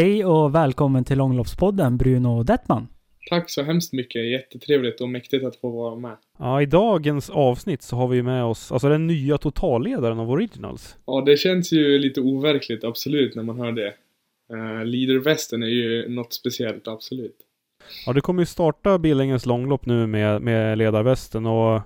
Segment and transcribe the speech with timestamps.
[0.00, 2.88] Hej och välkommen till Långloppspodden Bruno Dettman.
[3.30, 4.30] Tack så hemskt mycket.
[4.30, 6.16] Jättetrevligt och mäktigt att få vara med.
[6.38, 10.96] Ja, i dagens avsnitt så har vi med oss, alltså den nya totalledaren av Originals.
[11.06, 13.94] Ja, det känns ju lite overkligt, absolut, när man hör det.
[14.52, 17.36] Uh, Leader-västen är ju något speciellt, absolut.
[18.06, 21.80] Ja, du kommer ju starta Billingens långlopp nu med, med ledarvästen och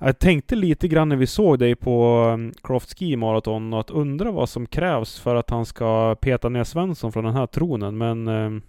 [0.00, 4.30] jag tänkte lite grann när vi såg dig på um, Croft Ski Marathon att undra
[4.30, 8.28] vad som krävs för att han ska peta ner Svensson från den här tronen, men
[8.28, 8.62] um,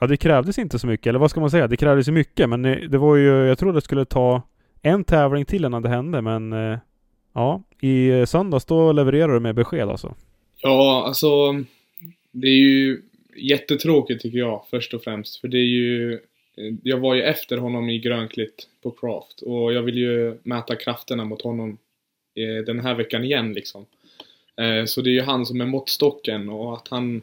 [0.00, 1.66] Ja, det krävdes inte så mycket, eller vad ska man säga?
[1.66, 4.42] Det krävdes ju mycket, men det var ju, jag trodde det skulle ta
[4.82, 6.78] en tävling till innan det hände, men uh,
[7.34, 10.14] ja, i uh, söndags då levererade du med besked alltså.
[10.62, 11.28] Ja, alltså
[12.32, 13.02] det är ju
[13.36, 16.18] jättetråkigt tycker jag, först och främst, för det är ju
[16.60, 20.76] Eh, jag var ju efter honom i grönklitt på Craft och jag vill ju mäta
[20.76, 21.78] krafterna mot honom
[22.34, 23.86] eh, den här veckan igen liksom.
[24.56, 27.22] Eh, så det är ju han som är måttstocken och att han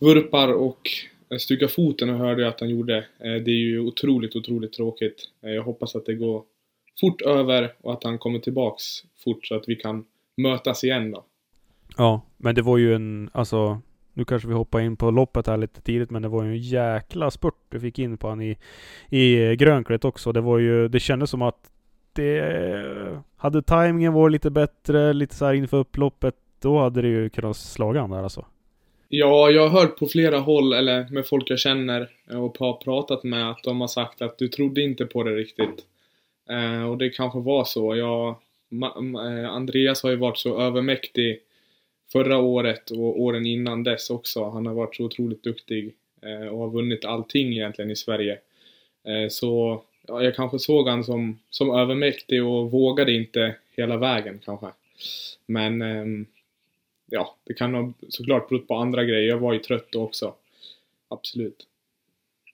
[0.00, 0.90] vurpar och
[1.38, 3.06] stukar foten och hörde jag att han gjorde.
[3.18, 5.28] Det är ju otroligt, otroligt tråkigt.
[5.40, 6.42] Jag hoppas att det går
[7.00, 8.84] fort över och att han kommer tillbaks
[9.24, 10.04] fort så att vi kan
[10.36, 11.24] mötas igen då.
[11.96, 13.80] Ja, men det var ju en, alltså
[14.16, 16.58] nu kanske vi hoppar in på loppet här lite tidigt, men det var ju en
[16.58, 18.56] jäkla spurt du fick in på han i,
[19.10, 20.32] i grönklätt också.
[20.32, 21.70] Det var ju, det kändes som att
[22.12, 23.22] det...
[23.36, 27.56] Hade tajmingen varit lite bättre, lite så här inför upploppet, då hade det ju kunnat
[27.56, 28.44] slaga han där alltså.
[29.08, 32.72] Ja, jag har hört på flera håll, eller med folk jag känner eh, och har
[32.72, 35.84] pratat med, att de har sagt att du trodde inte på det riktigt.
[36.50, 37.96] Eh, och det kanske var så.
[37.96, 38.28] Jag,
[38.72, 41.40] eh, Andreas har ju varit så övermäktig
[42.12, 44.50] förra året och åren innan dess också.
[44.50, 48.38] Han har varit så otroligt duktig eh, och har vunnit allting egentligen i Sverige.
[49.04, 54.40] Eh, så ja, jag kanske såg han som, som övermäktig och vågade inte hela vägen
[54.44, 54.66] kanske.
[55.46, 56.26] Men ehm,
[57.06, 59.28] ja, det kan ha såklart berott på andra grejer.
[59.28, 60.34] Jag var ju trött då också.
[61.08, 61.66] Absolut.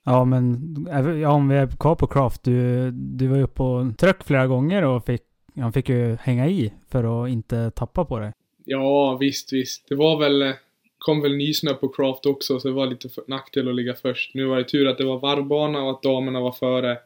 [0.03, 0.75] Ja, men
[1.21, 2.43] ja, om vi är kvar på Craft.
[2.43, 5.21] Du, du var ju uppe och tröck flera gånger och fick,
[5.55, 8.31] han fick ju hänga i för att inte tappa på dig.
[8.65, 9.89] Ja, visst, visst.
[9.89, 10.53] Det var väl,
[10.97, 14.33] kom väl nysnö på Craft också, så det var lite nackdel att ligga först.
[14.33, 16.97] Nu var det tur att det var varvbana och att damerna var före.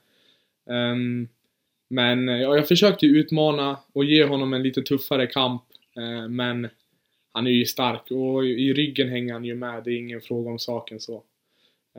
[0.65, 1.27] Um,
[1.89, 5.63] men eh, ja, jag försökte ju utmana och ge honom en lite tuffare kamp.
[5.97, 6.67] Uh, men
[7.31, 9.83] han är ju stark och i ryggen hänger han ju med.
[9.83, 11.23] Det är ingen fråga om saken så.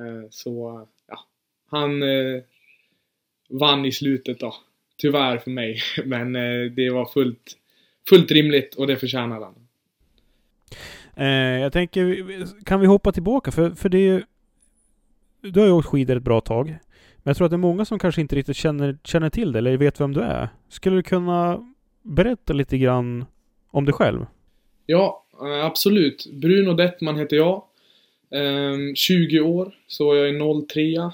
[0.00, 1.26] Uh, så, ja.
[1.70, 2.42] Han uh,
[3.48, 4.54] vann i slutet då.
[4.96, 5.78] Tyvärr för mig.
[6.04, 6.32] Men
[6.74, 7.57] det var fullt
[8.08, 9.54] fullt rimligt och det förtjänar han.
[11.16, 12.24] Eh, jag tänker,
[12.64, 13.50] kan vi hoppa tillbaka?
[13.50, 14.22] För, för det är ju...
[15.40, 16.66] Du har ju åkt skidor ett bra tag.
[16.66, 19.58] Men jag tror att det är många som kanske inte riktigt känner, känner till det
[19.58, 20.48] eller vet vem du är.
[20.68, 21.68] Skulle du kunna
[22.02, 23.24] berätta lite grann
[23.70, 24.26] om dig själv?
[24.86, 26.26] Ja, eh, absolut.
[26.32, 27.62] Bruno Dettman heter jag.
[28.94, 31.12] 20 ehm, år, så jag är 03.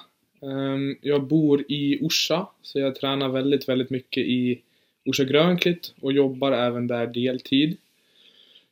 [0.48, 4.60] Ehm, jag bor i Orsa, så jag tränar väldigt, väldigt mycket i
[5.04, 7.76] Orsa Grönklitt och jobbar även där deltid.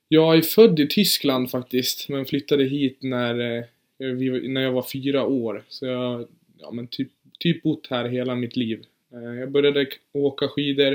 [0.09, 3.65] Jag är född i Tyskland faktiskt, men flyttade hit när, eh,
[4.43, 5.65] när jag var fyra år.
[5.69, 6.29] Så jag
[6.59, 8.85] ja, men typ, typ bott här hela mitt liv.
[9.13, 10.93] Eh, jag började åka skidor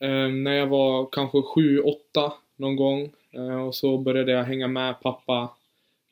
[0.00, 3.12] eh, när jag var kanske sju, åtta någon gång.
[3.66, 5.50] Och så började jag hänga med pappa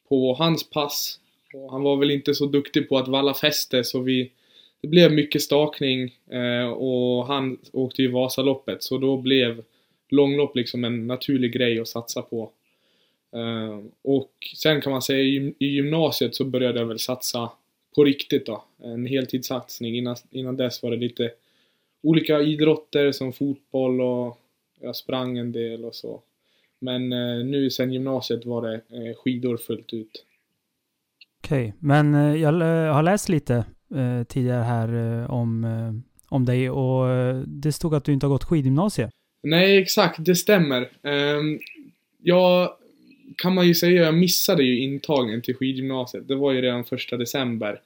[0.08, 1.20] på hans pass.
[1.54, 4.30] Och han var väl inte så duktig på att valla fäste så vi
[4.82, 9.62] det blev mycket stakning eh, och han åkte ju Vasaloppet så då blev
[10.08, 12.50] långlopp liksom en naturlig grej att satsa på.
[13.32, 17.50] Eh, och sen kan man säga i, gymnasiet så började jag väl satsa
[17.94, 18.64] på riktigt då.
[18.82, 19.96] En heltidssatsning.
[19.96, 21.30] Innan, innan dess var det lite
[22.02, 24.38] olika idrotter som fotboll och
[24.80, 26.22] jag sprang en del och så.
[26.78, 30.24] Men eh, nu sen gymnasiet var det eh, skidor fullt ut.
[31.44, 31.72] Okej, okay.
[31.78, 32.52] men eh, jag
[32.94, 33.64] har läst lite
[33.94, 35.92] eh, tidigare här eh, om, eh,
[36.28, 39.10] om dig och eh, det stod att du inte har gått skidgymnasiet.
[39.42, 40.88] Nej, exakt, det stämmer.
[41.02, 41.58] Ehm,
[42.22, 42.70] jag
[43.36, 46.28] kan man ju säga, jag missade ju intagningen till skidgymnasiet.
[46.28, 47.80] Det var ju redan första december.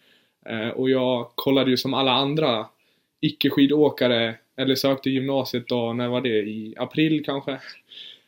[0.47, 2.67] Eh, och jag kollade ju som alla andra
[3.21, 6.29] icke-skidåkare, eller sökte gymnasiet då, när var det?
[6.29, 7.59] I april kanske?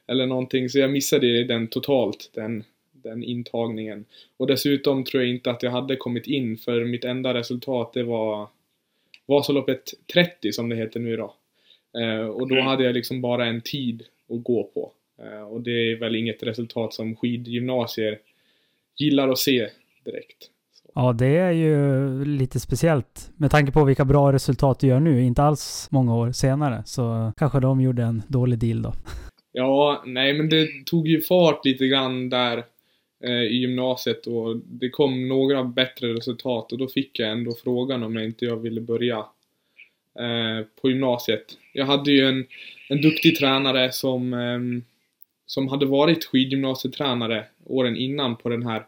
[0.09, 2.65] Eller någonting, så jag missade den totalt, den
[3.09, 4.05] den intagningen.
[4.37, 8.03] Och dessutom tror jag inte att jag hade kommit in för mitt enda resultat det
[8.03, 8.49] var
[9.27, 11.35] Vasaloppet 30 som det heter nu då.
[12.01, 12.67] Eh, och då mm.
[12.67, 14.93] hade jag liksom bara en tid att gå på.
[15.23, 18.19] Eh, och det är väl inget resultat som skidgymnasier
[18.97, 19.69] gillar att se
[20.05, 20.51] direkt.
[20.95, 25.23] Ja, det är ju lite speciellt med tanke på vilka bra resultat du gör nu,
[25.23, 26.83] inte alls många år senare.
[26.87, 28.93] Så kanske de gjorde en dålig deal då.
[29.53, 32.65] Ja, nej men det tog ju fart lite grann där
[33.21, 38.03] Eh, i gymnasiet och det kom några bättre resultat och då fick jag ändå frågan
[38.03, 39.19] om jag inte jag ville börja
[40.19, 41.59] eh, på gymnasiet.
[41.73, 42.47] Jag hade ju en,
[42.89, 44.83] en duktig tränare som, eh,
[45.47, 48.87] som hade varit skidgymnasietränare åren innan på den här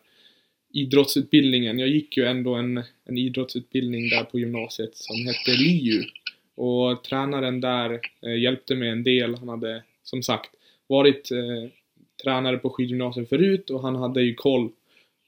[0.72, 1.78] idrottsutbildningen.
[1.78, 6.02] Jag gick ju ändå en, en idrottsutbildning där på gymnasiet som hette LIU.
[6.54, 9.34] Och tränaren där eh, hjälpte mig en del.
[9.34, 10.50] Han hade som sagt
[10.86, 11.70] varit eh,
[12.22, 14.70] tränare på skidgymnasiet förut och han hade ju koll.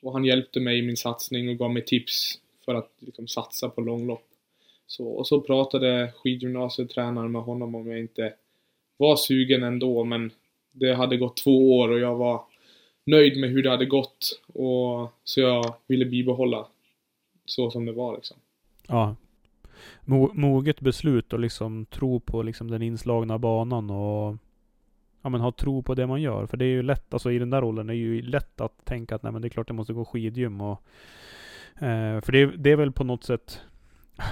[0.03, 3.69] Och han hjälpte mig i min satsning och gav mig tips för att liksom, satsa
[3.69, 4.27] på långlopp.
[4.87, 8.33] Så, och så pratade skidgymnasietränaren med honom om jag inte
[8.97, 10.33] var sugen ändå men
[10.73, 12.43] det hade gått två år och jag var
[13.07, 16.67] nöjd med hur det hade gått och så jag ville bibehålla
[17.45, 18.37] så som det var liksom.
[18.89, 19.17] Ja.
[20.05, 24.37] Mo moget beslut och liksom tro på liksom den inslagna banan och
[25.23, 26.47] ja, men ha tro på det man gör.
[26.47, 28.85] För det är ju lätt, alltså i den där rollen är det ju lätt att
[28.85, 30.83] tänka att nej men det är klart jag måste gå skidgym och
[31.75, 33.61] eh, För det, det är väl på något sätt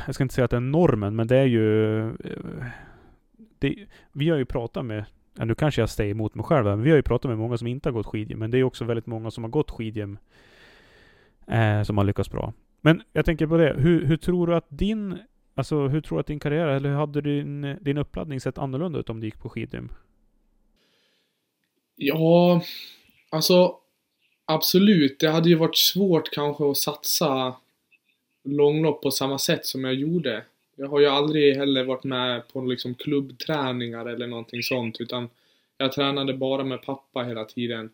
[0.06, 2.66] Jag ska inte säga att det är normen, men det är ju eh,
[3.58, 5.04] det, Vi har ju pratat med
[5.38, 7.56] Ja, nu kanske jag säger emot mig själv men vi har ju pratat med många
[7.58, 10.18] som inte har gått skidgym, men det är också väldigt många som har gått skidgym
[11.46, 12.52] eh, som har lyckats bra.
[12.80, 15.18] Men jag tänker på det, hur, hur tror du att din
[15.54, 18.98] Alltså hur tror du att din karriär, eller hur hade din, din uppladdning sett annorlunda
[18.98, 19.88] ut om du gick på skidgym?
[22.00, 22.62] Ja,
[23.30, 23.76] alltså
[24.44, 25.18] absolut.
[25.20, 27.56] Det hade ju varit svårt kanske att satsa
[28.44, 30.44] långlopp på samma sätt som jag gjorde.
[30.76, 35.28] Jag har ju aldrig heller varit med på liksom klubbträningar eller någonting sånt utan
[35.78, 37.90] jag tränade bara med pappa hela tiden.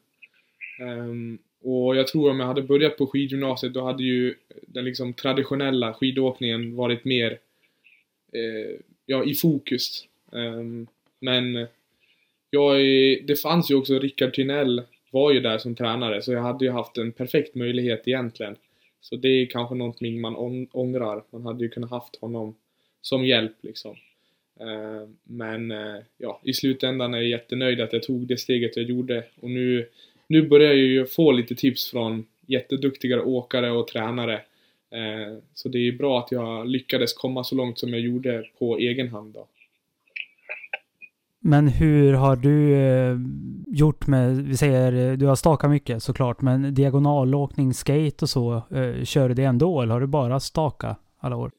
[0.81, 4.35] Um, och jag tror om jag hade börjat på skidgymnasiet då hade ju
[4.67, 7.39] den liksom traditionella skidåkningen varit mer
[8.33, 10.07] eh, ja, i fokus.
[10.31, 10.87] Um,
[11.21, 11.67] men
[12.55, 16.43] jag är, det fanns ju också Rickard Tynell var ju där som tränare så jag
[16.43, 18.57] hade ju haft en perfekt möjlighet egentligen.
[19.01, 20.37] Så det är kanske någonting man
[20.73, 21.23] ångrar.
[21.31, 22.55] Man hade ju kunnat haft honom
[23.01, 23.97] som hjälp liksom.
[24.61, 28.85] Eh, men eh, ja, i slutändan är jag jättenöjd att jag tog det steget jag
[28.85, 29.89] gjorde och nu,
[30.27, 34.35] nu börjar jag ju få lite tips från jätteduktiga åkare och tränare.
[34.91, 38.79] Eh, så det är bra att jag lyckades komma så långt som jag gjorde på
[38.79, 39.47] egen hand då.
[41.47, 43.17] Men hur har du eh,
[43.67, 48.55] gjort med, vi säger, eh, du har stakat mycket såklart, men diagonalåkning, skate och så,
[48.55, 51.51] eh, kör du det ändå eller har du bara staka alla år?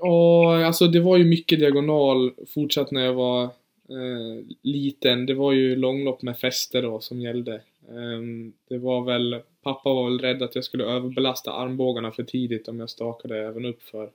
[0.00, 5.26] Ja, alltså det var ju mycket diagonal fortsatt när jag var eh, liten.
[5.26, 7.54] Det var ju långlopp med fäste då som gällde.
[7.88, 8.20] Eh,
[8.68, 12.80] det var väl, pappa var väl rädd att jag skulle överbelasta armbågarna för tidigt om
[12.80, 14.10] jag stakade även uppför.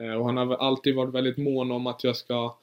[0.00, 2.54] Eh, och han har alltid varit väldigt mån om att jag ska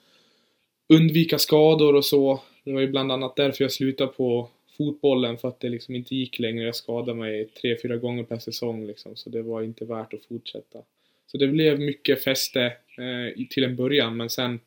[0.91, 2.41] undvika skador och så.
[2.63, 6.15] Det var ju bland annat därför jag slutade på fotbollen för att det liksom inte
[6.15, 6.65] gick längre.
[6.65, 10.25] Jag skadade mig tre, fyra gånger per säsong liksom, så det var inte värt att
[10.25, 10.79] fortsätta.
[11.27, 12.63] Så det blev mycket fäste
[12.97, 14.59] eh, till en början, men sen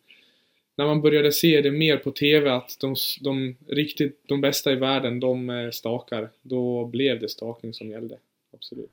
[0.76, 4.76] när man började se det mer på TV att de, de riktigt, de bästa i
[4.76, 8.18] världen, de eh, stakar, då blev det stakning som gällde.
[8.52, 8.90] Absolut.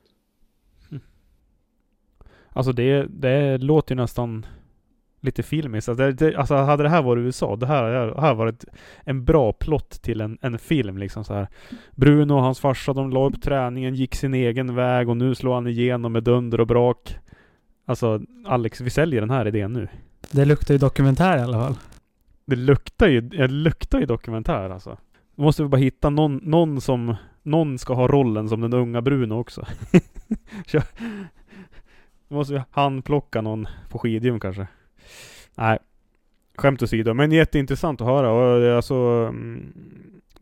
[2.54, 4.46] Alltså det, det låter ju nästan
[5.22, 5.88] lite filmiskt.
[5.88, 8.64] Alltså, det, det, alltså hade det här varit USA, det här hade varit
[9.04, 11.48] en bra plott till en, en film liksom så här.
[11.90, 15.54] Bruno och hans farsa, de la upp träningen, gick sin egen väg och nu slår
[15.54, 17.16] han igenom med dunder och brak.
[17.84, 19.88] Alltså Alex, vi säljer den här idén nu.
[20.30, 21.74] Det luktar ju dokumentär i alla fall.
[22.44, 24.98] Det luktar ju, det luktar ju dokumentär alltså.
[25.36, 29.02] Då måste vi bara hitta någon, någon som, någon ska ha rollen som den unga
[29.02, 29.66] Bruno också.
[32.28, 34.66] Då måste vi handplocka någon på skidgym kanske.
[35.56, 35.78] Nej,
[36.56, 37.14] skämt åsido.
[37.14, 39.72] Men jätteintressant att höra och eh, alltså mm,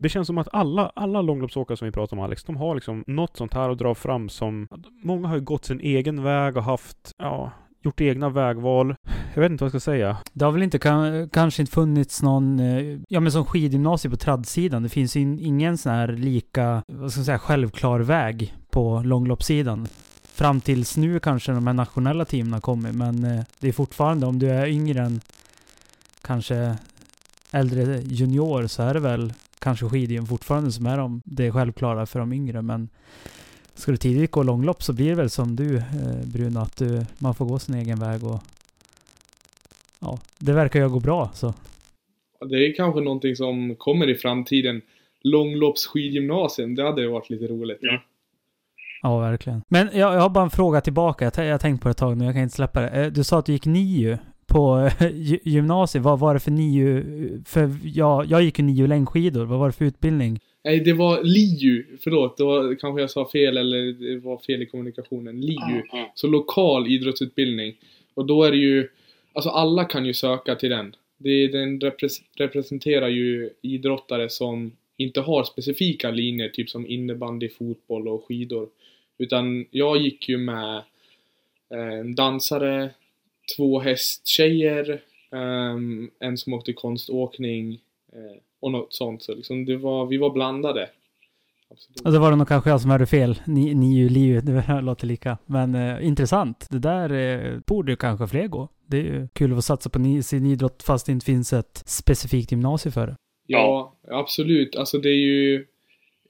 [0.01, 3.03] det känns som att alla, alla långloppsåkare som vi pratar om Alex, de har liksom
[3.07, 4.67] något sånt här att dra fram som...
[5.03, 7.51] Många har ju gått sin egen väg och haft, ja,
[7.81, 8.95] gjort egna vägval.
[9.33, 10.17] Jag vet inte vad jag ska säga.
[10.33, 10.79] Det har väl inte
[11.31, 14.83] kanske inte funnits någon, eh, ja men som skidgymnasium på tradsidan.
[14.83, 19.87] Det finns ju ingen sån här lika, vad ska jag säga, självklar väg på långloppssidan.
[20.41, 24.25] Fram tills nu kanske de här nationella teamen har kommit, men eh, det är fortfarande
[24.25, 25.21] om du är yngre än
[26.21, 26.75] kanske
[27.51, 32.19] äldre junior så är det väl kanske skidgym fortfarande som är de, det självklara för
[32.19, 32.61] de yngre.
[32.61, 32.89] Men
[33.73, 35.83] ska du tidigt gå långlopp så blir det väl som du eh,
[36.25, 38.39] Bruno, att du, man får gå sin egen väg och
[39.99, 41.53] ja, det verkar ju gå bra så.
[42.49, 44.81] Det är kanske någonting som kommer i framtiden.
[45.21, 47.79] Långloppsskidgymnasium, det hade varit lite roligt.
[47.81, 48.01] Ja.
[49.01, 49.61] Ja, verkligen.
[49.67, 51.25] Men jag, jag har bara en fråga tillbaka.
[51.25, 52.89] Jag, jag har tänkt på det ett tag nu, jag kan inte släppa det.
[52.89, 54.17] Eh, du sa att du gick NIU
[54.47, 54.89] på
[55.43, 56.03] gymnasiet.
[56.03, 57.03] Vad var det för NIU?
[57.45, 59.45] För jag, jag gick ju NIU längdskidor.
[59.45, 60.39] Vad var det för utbildning?
[60.63, 61.85] Nej, det var LiU.
[62.03, 65.41] Förlåt, då kanske jag sa fel eller det var fel i kommunikationen.
[65.41, 65.81] LiU.
[65.93, 66.05] Mm.
[66.15, 67.75] Så lokal idrottsutbildning.
[68.13, 68.87] Och då är det ju,
[69.33, 70.95] alltså alla kan ju söka till den.
[71.17, 78.07] Det, den repres, representerar ju idrottare som inte har specifika linjer, typ som innebandy, fotboll
[78.07, 78.69] och skidor.
[79.21, 80.83] Utan jag gick ju med
[81.69, 82.89] eh, en dansare,
[83.57, 85.01] två hästtjejer,
[85.31, 87.73] ehm, en som åkte konståkning
[88.13, 89.23] eh, och något sånt.
[89.23, 90.89] Så liksom det var, vi var blandade.
[91.71, 92.01] Absolut.
[92.01, 93.41] Och det var det nog kanske jag som hörde fel.
[93.45, 95.37] Ni, Niu, Liu, det låter lika.
[95.45, 96.67] Men eh, intressant.
[96.69, 98.67] Det där eh, borde ju kanske fler gå.
[98.87, 101.83] Det är ju kul att satsa på ni, sin idrott fast det inte finns ett
[101.85, 103.15] specifikt gymnasium för det.
[103.47, 104.75] Ja, absolut.
[104.75, 105.65] Alltså det är ju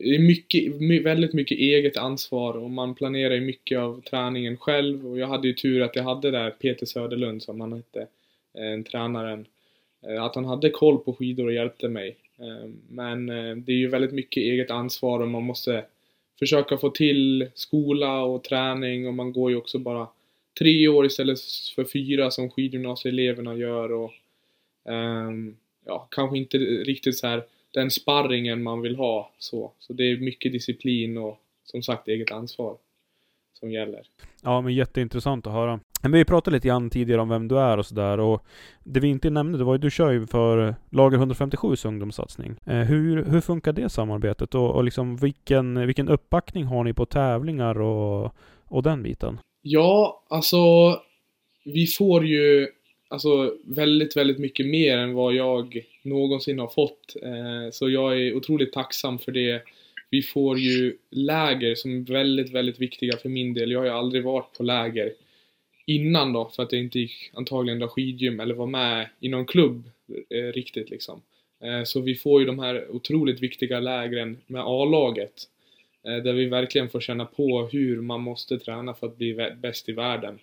[0.04, 0.74] det är mycket,
[1.06, 5.48] väldigt mycket eget ansvar och man planerar ju mycket av träningen själv och jag hade
[5.48, 8.08] ju tur att jag hade där Peter Söderlund som han hette,
[8.58, 9.46] eh, tränaren.
[10.08, 12.18] Eh, att han hade koll på skidor och hjälpte mig.
[12.40, 15.86] Eh, men eh, det är ju väldigt mycket eget ansvar och man måste
[16.40, 20.08] försöka få till skola och träning och man går ju också bara
[20.60, 21.40] tre år istället
[21.76, 24.12] för fyra som skidgymnasieeleverna gör och
[24.90, 25.56] ehm,
[25.86, 27.44] ja, kanske inte riktigt så här
[27.74, 29.72] den sparringen man vill ha så.
[29.80, 32.78] Så det är mycket disciplin och som sagt eget ansvar
[33.60, 34.02] som gäller.
[34.44, 35.80] Ja, men jätteintressant att höra.
[36.02, 38.46] Men vi pratade lite grann tidigare om vem du är och sådär och
[38.84, 42.56] det vi inte nämnde, det var ju du kör ju för Lager 157 ungdomssatsning.
[42.66, 47.06] Eh, hur, hur funkar det samarbetet och, och liksom vilken, vilken uppbackning har ni på
[47.06, 48.36] tävlingar och,
[48.66, 49.40] och den biten?
[49.62, 50.58] Ja, alltså
[51.64, 52.68] vi får ju
[53.12, 57.16] alltså väldigt, väldigt mycket mer än vad jag någonsin har fått.
[57.24, 59.62] Eh, så jag är otroligt tacksam för det.
[60.10, 63.72] Vi får ju läger som är väldigt, väldigt viktiga för min del.
[63.72, 65.14] Jag har ju aldrig varit på läger
[65.86, 69.46] innan då, för att jag inte gick antagligen då skidgym eller var med i någon
[69.46, 69.84] klubb
[70.30, 71.22] eh, riktigt liksom.
[71.64, 75.48] Eh, så vi får ju de här otroligt viktiga lägren med A-laget.
[76.08, 79.90] Eh, där vi verkligen får känna på hur man måste träna för att bli bäst
[79.90, 80.40] i världen.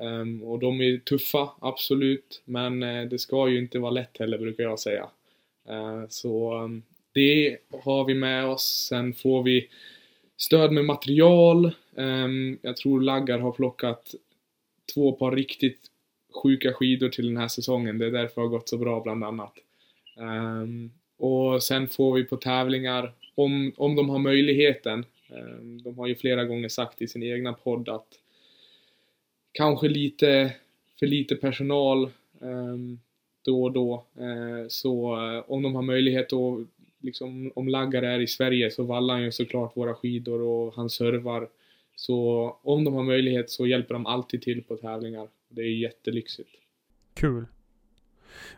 [0.00, 4.38] Ehm, och de är tuffa, absolut, men eh, det ska ju inte vara lätt heller
[4.38, 5.08] brukar jag säga.
[5.68, 8.86] Ehm, så um, det har vi med oss.
[8.88, 9.68] Sen får vi
[10.36, 11.72] stöd med material.
[12.62, 14.14] Jag tror Laggar har plockat
[14.94, 15.80] två par riktigt
[16.42, 17.98] sjuka skidor till den här säsongen.
[17.98, 19.52] Det är därför det har gått så bra bland annat.
[21.18, 25.04] Och sen får vi på tävlingar, om, om de har möjligheten,
[25.84, 28.19] de har ju flera gånger sagt i sin egna podd att
[29.52, 30.52] kanske lite
[30.98, 32.10] för lite personal
[32.42, 32.98] ehm,
[33.44, 34.04] då och då.
[34.18, 36.66] Eh, så eh, om de har möjlighet att
[37.00, 40.90] liksom, om Laggar är i Sverige så vallar han ju såklart våra skidor och han
[40.90, 41.48] servar.
[41.96, 45.28] Så om de har möjlighet så hjälper de alltid till på tävlingar.
[45.48, 46.50] Det är jättelyxigt.
[47.14, 47.46] Kul.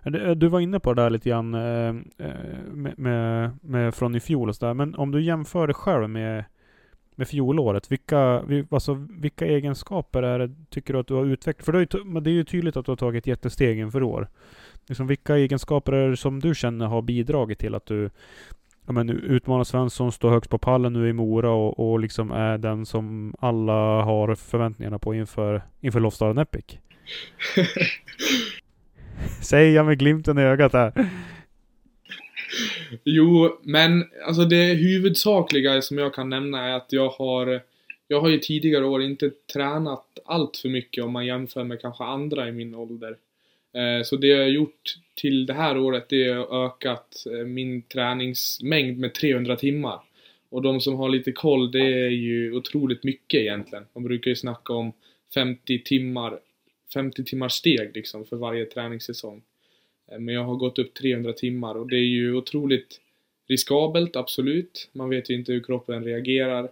[0.05, 4.49] Eh, du- var inne på det där lite grann med, med, med från i fjol
[4.49, 4.75] och sådär.
[4.75, 6.45] Men om du jämför dig själv med,
[7.15, 7.91] med fjolåret.
[7.93, 11.65] Vilka, vi- alltså, vilka egenskaper är det, tycker du att du har utvecklat?
[11.65, 13.79] För det är, ju, t- men det är ju tydligt att du har tagit jättesteg
[13.79, 14.29] inför år.
[14.89, 18.11] Liksom, vilka egenskaper är det som du känner har bidragit till att du
[18.87, 22.59] ja, men, utmanar Svensson, står högst på pallen nu i Mora och, och liksom är
[22.59, 26.65] den som alla har förväntningarna på inför, inför Lofsdalen Epic?
[29.41, 31.09] Säger jag med glimten i ögat här.
[33.05, 37.61] Jo, men alltså det huvudsakliga som jag kan nämna är att jag har
[38.09, 42.05] Jag har ju tidigare år inte tränat allt för mycket om man jämför med kanske
[42.05, 43.17] andra i min ålder.
[43.75, 47.47] Eh, så det jag har gjort till det här året det är att ökat eh,
[47.47, 50.01] min träningsmängd med 300 timmar.
[50.51, 53.85] Och de som har lite koll det är ju otroligt mycket egentligen.
[53.95, 54.93] Man brukar ju snacka om
[55.35, 56.39] 50 timmar
[56.95, 59.43] 50 timmar steg liksom för varje träningssäsong.
[60.13, 63.01] Eh, men jag har gått upp 300 timmar och det är ju otroligt
[63.49, 64.91] riskabelt, absolut.
[64.93, 66.71] Man vet ju inte hur kroppen reagerar.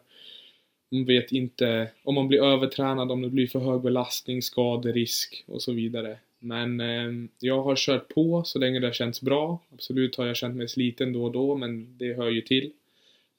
[0.90, 5.62] Man vet inte om man blir övertränad, om det blir för hög belastning, skaderisk och
[5.62, 6.18] så vidare.
[6.38, 9.58] Men eh, jag har kört på så länge det har känts bra.
[9.72, 12.72] Absolut har jag känt mig sliten då och då, men det hör ju till.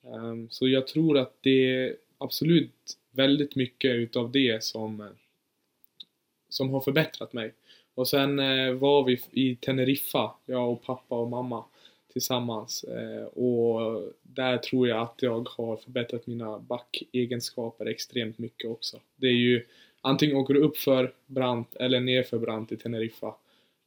[0.03, 5.07] Um, så jag tror att det är absolut väldigt mycket utav det som, eh,
[6.49, 7.53] som har förbättrat mig.
[7.95, 11.63] Och sen eh, var vi i Teneriffa, jag och pappa och mamma
[12.13, 12.83] tillsammans.
[12.83, 18.97] Eh, och där tror jag att jag har förbättrat mina backegenskaper extremt mycket också.
[19.15, 19.65] Det är ju
[20.01, 23.35] antingen åker du upp för brant eller ner för brant i Teneriffa.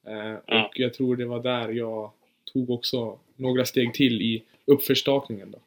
[0.07, 0.67] Eh, Ja.
[0.67, 2.11] Och jag tror det var där jag
[2.53, 5.59] tog också några steg till i uppförstakningen då.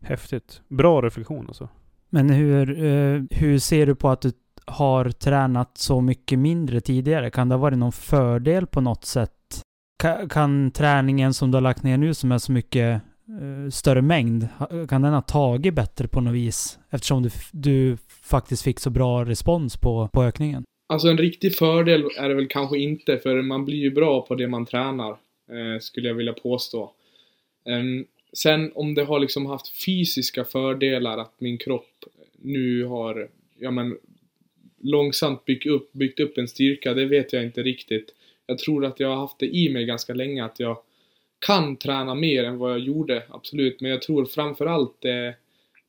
[0.00, 0.60] Häftigt.
[0.68, 1.68] Bra reflektion alltså.
[2.08, 4.32] Men hur, eh, hur ser du på att du
[4.68, 7.30] har tränat så mycket mindre tidigare?
[7.30, 9.32] Kan det ha varit någon fördel på något sätt?
[10.02, 14.02] Kan, kan träningen som du har lagt ner nu som är så mycket eh, större
[14.02, 14.48] mängd?
[14.88, 16.78] Kan den ha tagit bättre på något vis?
[16.90, 20.64] Eftersom du, du faktiskt fick så bra respons på, på ökningen.
[20.88, 24.34] Alltså en riktig fördel är det väl kanske inte, för man blir ju bra på
[24.34, 26.92] det man tränar, eh, skulle jag vilja påstå.
[27.64, 32.04] Um, sen om det har liksom haft fysiska fördelar att min kropp
[32.42, 33.96] nu har, ja men,
[34.80, 38.14] långsamt byggt upp, byggt upp en styrka, det vet jag inte riktigt.
[38.46, 40.78] Jag tror att jag har haft det i mig ganska länge, att jag
[41.46, 43.80] kan träna mer än vad jag gjorde, absolut.
[43.80, 45.34] Men jag tror framförallt det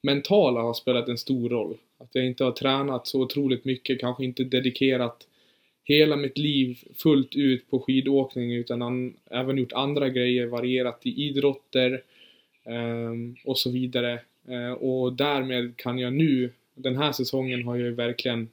[0.02, 1.78] mentala har spelat en stor roll.
[1.98, 5.28] Att jag inte har tränat så otroligt mycket, kanske inte dedikerat
[5.84, 11.28] hela mitt liv fullt ut på skidåkning utan an, även gjort andra grejer, varierat i
[11.28, 12.04] idrotter
[12.66, 14.20] um, och så vidare.
[14.50, 18.50] Uh, och därmed kan jag nu, den här säsongen har jag ju verkligen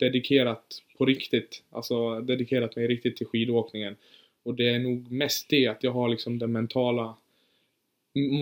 [0.00, 3.96] dedikerat på riktigt, alltså dedikerat mig riktigt till skidåkningen.
[4.42, 7.16] Och det är nog mest det att jag har liksom den mentala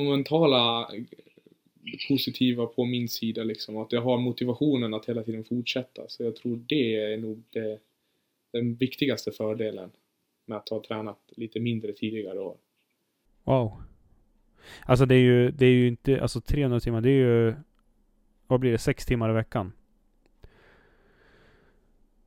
[0.08, 0.90] mentala
[2.08, 3.76] positiva på min sida liksom.
[3.76, 6.08] Att jag har motivationen att hela tiden fortsätta.
[6.08, 7.78] Så jag tror det är nog det,
[8.52, 9.90] den viktigaste fördelen
[10.46, 12.56] med att ha tränat lite mindre tidigare år.
[13.44, 13.82] Wow.
[14.86, 17.54] Alltså det är ju, det är ju inte, alltså 300 timmar, det är ju,
[18.46, 19.72] vad blir det, sex timmar i veckan?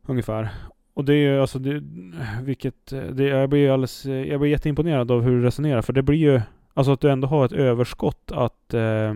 [0.06, 0.50] Ungefär.
[0.94, 1.84] Och det är ju alltså, det,
[2.42, 5.82] vilket, det, jag blir ju alldeles, jag blir jätteimponerad av hur du resonerar.
[5.82, 6.42] För det blir ju,
[6.74, 9.14] alltså att du ändå har ett överskott att, eh,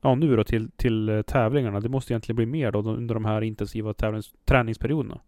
[0.00, 1.80] ja nu då till, till eh, tävlingarna.
[1.80, 5.20] Det måste egentligen bli mer då under de här intensiva tävlings, träningsperioderna.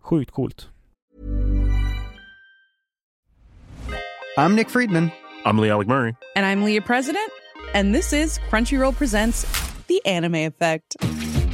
[0.00, 0.68] Sjukt coolt.
[4.38, 5.10] I'm Nick Friedman.
[5.44, 6.14] I'm Lee Alec Murray.
[6.36, 7.30] And I'm Leah President,
[7.74, 9.46] and this is Crunchyroll Presents
[9.86, 10.96] The Anime Effect.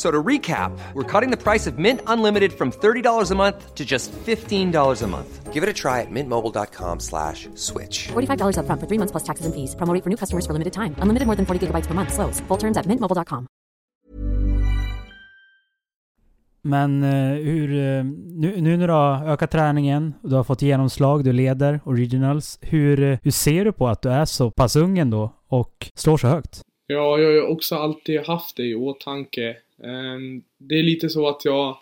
[0.00, 3.84] So to recap, we're cutting the price of Mint Unlimited from $30 a month to
[3.84, 5.52] just $15 a month.
[5.52, 8.08] Give it a try at mintmobile.com slash switch.
[8.08, 9.76] $45 upfront for three months plus taxes and fees.
[9.76, 10.94] Promo rate for new customers for limited time.
[11.02, 12.12] Unlimited more than 40 gigabytes per month.
[12.14, 12.40] Slows.
[12.48, 13.46] Full terms at mintmobile.com.
[16.62, 18.04] Men eh, hur, eh,
[18.40, 22.58] nu, nu när du har ökat träningen och du har fått genomslag, du leder originals.
[22.60, 26.16] Hur, eh, hur ser du på att du är så pass ung ändå och slår
[26.16, 26.62] så högt?
[26.86, 29.56] Ja, jag har ju också alltid haft det i åtanke.
[29.84, 31.78] Ehm, det är lite så att jag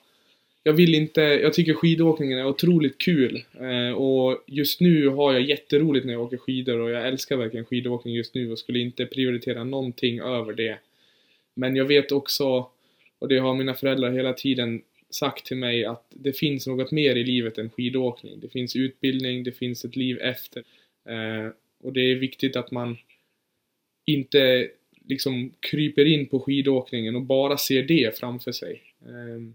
[0.62, 5.42] jag vill inte, jag tycker skidåkningen är otroligt kul eh, och just nu har jag
[5.42, 9.06] jätteroligt när jag åker skidor och jag älskar verkligen skidåkning just nu och skulle inte
[9.06, 10.78] prioritera någonting över det.
[11.54, 12.70] Men jag vet också,
[13.18, 17.16] och det har mina föräldrar hela tiden sagt till mig, att det finns något mer
[17.16, 18.40] i livet än skidåkning.
[18.40, 20.62] Det finns utbildning, det finns ett liv efter.
[21.08, 21.50] Eh,
[21.82, 22.96] och det är viktigt att man
[24.04, 24.68] inte
[25.08, 28.82] liksom kryper in på skidåkningen och bara ser det framför sig.
[29.06, 29.54] Ehm,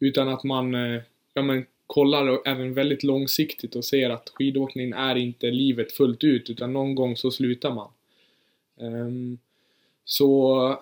[0.00, 1.02] utan att man, eh,
[1.34, 6.50] ja men kollar även väldigt långsiktigt och ser att skidåkningen är inte livet fullt ut
[6.50, 7.90] utan någon gång så slutar man.
[8.80, 9.38] Ehm,
[10.04, 10.78] så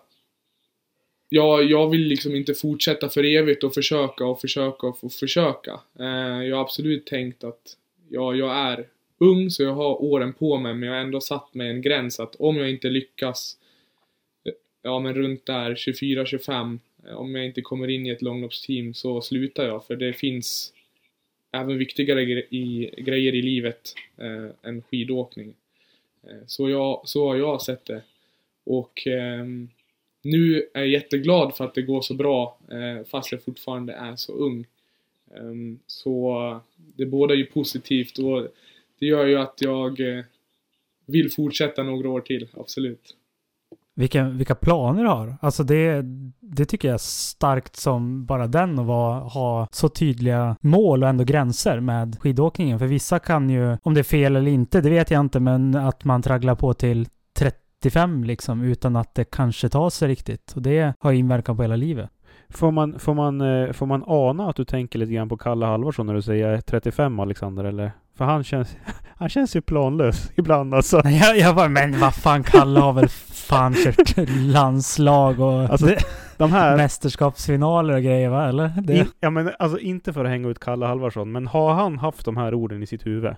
[1.28, 5.80] ja, jag vill liksom inte fortsätta för evigt och försöka och försöka och försöka.
[5.98, 7.76] Ehm, jag har absolut tänkt att
[8.08, 8.86] ja, jag är
[9.22, 12.20] ung så jag har åren på mig men jag har ändå satt mig en gräns
[12.20, 13.56] att om jag inte lyckas
[14.44, 18.94] eh, ja men runt där 24-25 eh, om jag inte kommer in i ett långloppsteam
[18.94, 20.72] så slutar jag för det finns
[21.52, 25.54] även viktigare gre- i, grejer i livet eh, än skidåkning.
[26.22, 28.02] Eh, så, jag, så har jag sett det.
[28.64, 29.44] Och eh,
[30.22, 34.16] nu är jag jätteglad för att det går så bra eh, fast jag fortfarande är
[34.16, 34.66] så ung.
[35.36, 38.48] Ehm, så det båda ju positivt och
[39.02, 40.24] det gör ju att jag eh,
[41.06, 43.16] vill fortsätta några år till, absolut.
[43.94, 45.36] vilka, vilka planer du har.
[45.40, 46.02] Alltså det,
[46.40, 51.08] det tycker jag är starkt som bara den att vara, ha så tydliga mål och
[51.08, 52.78] ändå gränser med skidåkningen.
[52.78, 55.74] För vissa kan ju, om det är fel eller inte, det vet jag inte, men
[55.74, 60.52] att man tragglar på till 35 liksom utan att det kanske tar sig riktigt.
[60.56, 62.10] Och det har inverkan på hela livet.
[62.48, 65.66] Får man, får, man, eh, får man ana att du tänker lite grann på Kalle
[65.66, 67.92] Halvarsson när du säger 35 Alexander eller?
[68.16, 68.76] För han känns,
[69.16, 71.00] han känns ju planlös ibland alltså.
[71.04, 73.08] Nej, jag, jag bara, men vad fan, Kalle har väl
[73.48, 74.14] fan kört
[74.52, 75.98] landslag och Alltså, det,
[76.38, 76.76] De här...
[76.76, 78.48] mästerskapsfinaler och grejer va?
[78.48, 78.68] Eller?
[78.82, 81.98] Det, In, ja men alltså inte för att hänga ut Kalle Halvarsson, men har han
[81.98, 83.34] haft de här orden i sitt huvud?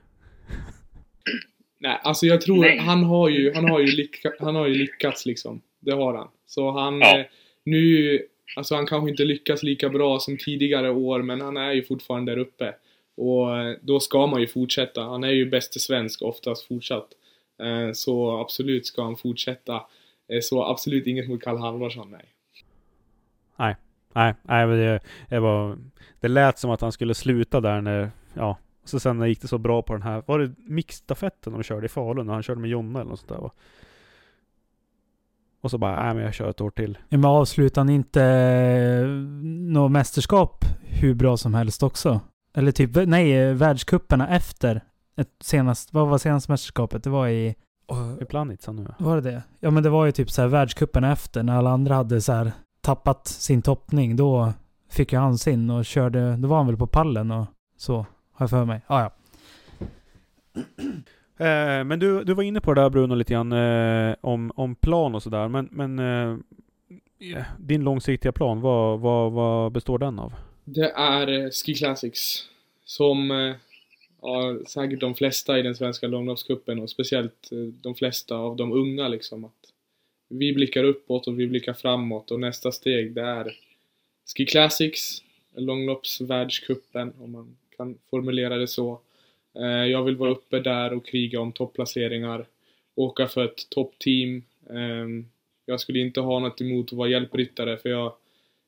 [1.80, 2.78] Nej, alltså jag tror Nej.
[2.78, 5.60] han har ju, han har ju, lycka, han har ju lyckats liksom.
[5.80, 6.28] Det har han.
[6.46, 7.18] Så han, Ja.
[7.18, 7.24] eh,
[7.64, 8.18] nu,
[8.56, 12.32] alltså han kanske inte lyckas lika bra som tidigare år, men han är ju fortfarande
[12.32, 12.74] där uppe.
[13.16, 15.02] Och eh, då ska man ju fortsätta.
[15.02, 17.08] Han är ju bäste svensk oftast fortsatt.
[17.62, 19.74] Eh, Så absolut ska han fortsätta.
[20.28, 22.24] Eh, Så absolut inget mot Karl Halvarsson, nej.
[23.56, 23.76] Nej,
[24.12, 25.78] nej, nej men det, det var...
[26.20, 28.58] Det lät som att han skulle sluta där när, ja.
[28.84, 31.86] Så sen när gick det så bra på den här, var det mixstafetten de körde
[31.86, 32.26] i Falun?
[32.26, 33.50] När han körde med Jonna eller något sånt där va?
[35.60, 36.98] Och så bara, nej men jag kör ett år till.
[37.08, 39.04] Ja, men avslutar han inte
[39.72, 42.20] något mästerskap hur bra som helst också?
[42.54, 44.80] Eller typ, nej, eh, världscuperna efter
[45.16, 47.04] ett senast, vad var senaste mästerskapet?
[47.04, 47.54] Det var i...
[48.20, 48.86] I Planitza nu.
[48.98, 49.42] Var det det?
[49.60, 52.32] Ja men det var ju typ så här världscupen efter när alla andra hade så
[52.32, 54.16] här tappat sin toppning.
[54.16, 54.52] Då
[54.90, 58.06] fick ju han sin och körde, då var han väl på pallen och så, har
[58.38, 58.80] jag för mig.
[58.86, 59.10] Ah, ja.
[61.36, 64.74] Eh, men du, du var inne på det där Bruno lite grann eh, om, om
[64.74, 65.48] plan och sådär.
[65.48, 66.36] Men, men eh,
[67.58, 70.32] din långsiktiga plan, vad, vad, vad består den av?
[70.64, 72.48] Det är eh, Ski Classics.
[72.84, 73.54] Som eh,
[74.22, 78.72] ja, säkert de flesta i den svenska långloppscupen och speciellt eh, de flesta av de
[78.72, 79.44] unga liksom.
[79.44, 79.72] Att
[80.28, 83.56] vi blickar uppåt och vi blickar framåt och nästa steg det är
[84.36, 85.22] Ski Classics,
[85.54, 89.00] långloppsvärldscupen om man kan formulera det så.
[89.90, 92.46] Jag vill vara uppe där och kriga om topplaceringar,
[92.94, 94.42] åka för ett toppteam.
[94.70, 95.26] Ehm,
[95.66, 98.12] jag skulle inte ha något emot att vara hjälpryttare för jag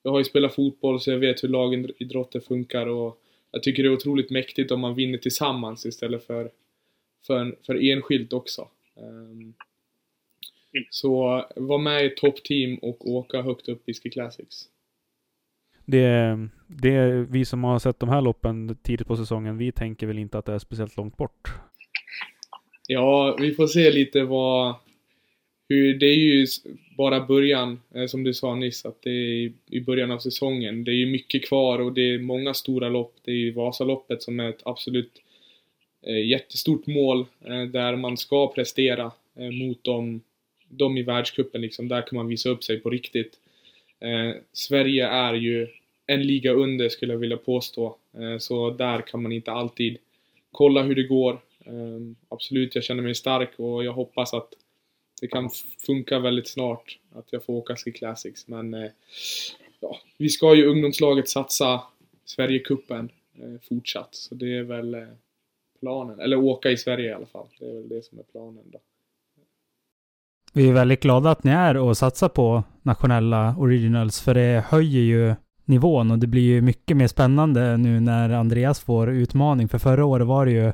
[0.06, 3.88] jag har ju spelat fotboll så jag vet hur lagidrotter funkar och jag tycker det
[3.88, 6.50] är otroligt mäktigt om man vinner tillsammans istället för,
[7.26, 8.68] för, för enskilt också.
[8.96, 9.54] Ehm,
[10.90, 14.68] Så var med i ett toppteam och åka högt upp i Ski Classics.
[15.84, 20.06] Det, det är vi som har sett de här loppen tidigt på säsongen, vi tänker
[20.06, 21.52] väl inte att det är speciellt långt bort.
[22.86, 24.74] Ja, vi får se lite vad...
[25.68, 26.46] Hur, det är ju
[26.96, 30.84] bara början, eh, som du sa nyss, att det är i- början av säsongen.
[30.84, 33.14] Det är ju mycket kvar och det är många stora lopp.
[33.24, 35.22] Det är ju Vasaloppet som är ett absolut
[36.02, 40.20] eh, jättestort mål eh, där man ska prestera eh, mot dem,
[40.68, 41.88] dem i världscupen liksom.
[41.88, 43.38] Där kan man visa upp sig på riktigt.
[44.00, 45.66] Eh, Sverige är ju
[46.06, 47.96] en liga under skulle jag vilja påstå.
[48.18, 49.96] Eh, så där kan man inte alltid
[50.52, 51.32] kolla hur det går.
[51.64, 54.48] Eh, absolut, jag känner mig stark och jag hoppas att
[55.20, 55.50] det kan
[55.86, 58.48] funka väldigt snart att jag får åka Ski Classics.
[58.48, 58.90] Men eh,
[59.80, 61.82] ja, vi ska ju ungdomslaget satsa
[62.24, 64.14] Sverigecupen eh, fortsatt.
[64.14, 65.00] Så det är väl eh,
[65.80, 66.20] planen.
[66.20, 67.46] Eller åka i Sverige i alla fall.
[67.58, 68.78] Det är väl det som är planen då.
[70.52, 75.02] Vi är väldigt glada att ni är och satsar på nationella originals för det höjer
[75.02, 79.68] ju nivån och det blir ju mycket mer spännande nu när Andreas får utmaning.
[79.68, 80.72] För förra året var det ju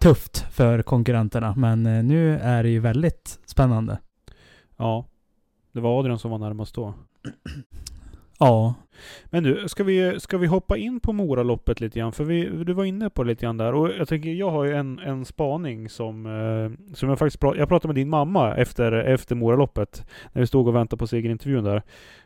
[0.00, 3.98] tufft för konkurrenterna men eh, nu är det ju väldigt spännande.
[4.76, 5.06] Ja.
[5.72, 6.94] Det var Adrian som var närmast då.
[8.42, 8.74] Ja,
[9.24, 12.12] Men du, ska vi, ska vi hoppa in på Moraloppet lite grann?
[12.12, 13.72] För vi, du var inne på det lite grann där.
[13.74, 17.60] Och jag tänker, jag har ju en, en spaning som, eh, som jag faktiskt pratade,
[17.60, 20.04] jag pratade med din mamma efter, efter Moraloppet.
[20.32, 21.76] När vi stod och väntade på segerintervjun där.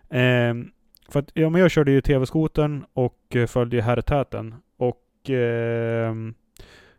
[0.08, 0.54] Eh,
[1.08, 4.54] för att, ja men jag körde ju TV-skotern och eh, följde herrtäten.
[4.76, 6.14] Och eh,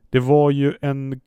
[0.10, 1.22] det var ju en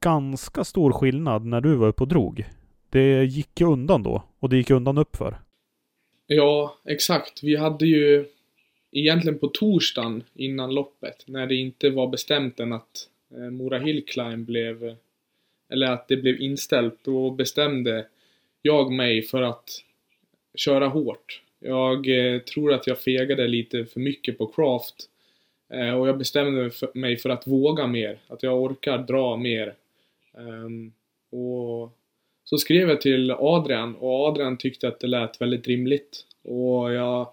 [0.00, 2.44] ganska stor skillnad när du var uppe och drog.
[2.90, 4.22] Det gick ju undan då.
[4.38, 5.38] Och det gick undan uppför.
[6.26, 7.42] Ja, exakt.
[7.42, 8.24] Vi hade ju
[8.92, 14.46] egentligen på torsdagen innan loppet, när det inte var bestämt än att eh, Mora Hillclimb
[14.46, 14.96] blev,
[15.68, 18.06] eller att det blev inställt, då bestämde
[18.62, 19.84] jag mig för att
[20.54, 21.42] köra hårt.
[21.60, 25.08] Jag eh, tror att jag fegade lite för mycket på craft
[25.70, 29.74] och jag bestämde mig för att våga mer, att jag orkar dra mer.
[30.38, 30.92] Ehm,
[31.30, 31.90] och
[32.44, 36.26] så skrev jag till Adrian och Adrian tyckte att det lät väldigt rimligt.
[36.42, 37.28] Och jag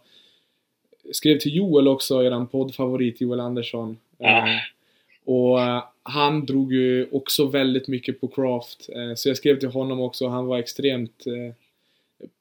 [1.12, 3.98] skrev till Joel också, eran poddfavorit Joel Andersson.
[4.18, 4.48] Ja.
[4.48, 4.60] Eh,
[5.26, 8.90] och eh, han drog ju också väldigt mycket på craft.
[8.96, 11.56] Eh, så jag skrev till honom också, han var extremt eh,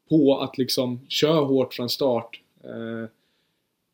[0.09, 2.41] på att liksom köra hårt från start.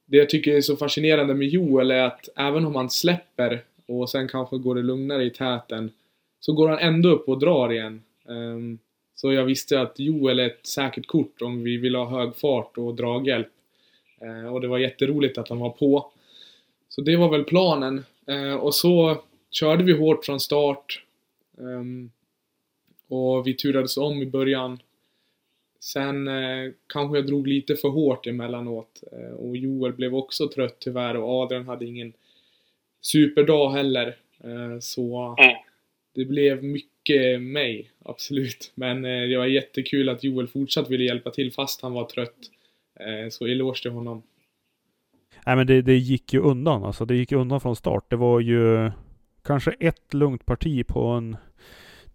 [0.07, 4.11] Det jag tycker är så fascinerande med Joel är att även om han släpper och
[4.11, 5.91] sen kanske går det lugnare i täten
[6.41, 8.03] så går han ändå upp och drar igen.
[8.25, 8.79] Um,
[9.15, 12.79] så jag visste att Joel är ett säkert kort om vi vill ha hög fart
[12.79, 13.49] och draghjälp.
[14.23, 16.13] Uh, och det var jätteroligt att han var på.
[16.89, 18.05] Så det var väl planen.
[18.31, 21.03] Uh, och så körde vi hårt från start.
[21.57, 22.11] Um,
[23.09, 24.79] och vi turades om i början.
[25.87, 29.03] Sen eh, kanske jag drog lite för hårt emellanåt.
[29.13, 32.13] Eh, och Joel blev också trött tyvärr och Adrian hade ingen
[33.01, 34.17] superdag heller.
[34.45, 35.37] Eh, så
[36.15, 38.73] det blev mycket mig, absolut.
[38.75, 42.51] Men eh, det var jättekul att Joel fortsatt ville hjälpa till fast han var trött.
[43.01, 44.23] Eh, så eloge till honom.
[45.47, 47.05] Nej men det, det gick ju undan alltså.
[47.05, 48.11] Det gick ju undan från start.
[48.11, 48.91] Det var ju
[49.45, 51.37] kanske ett lugnt parti på en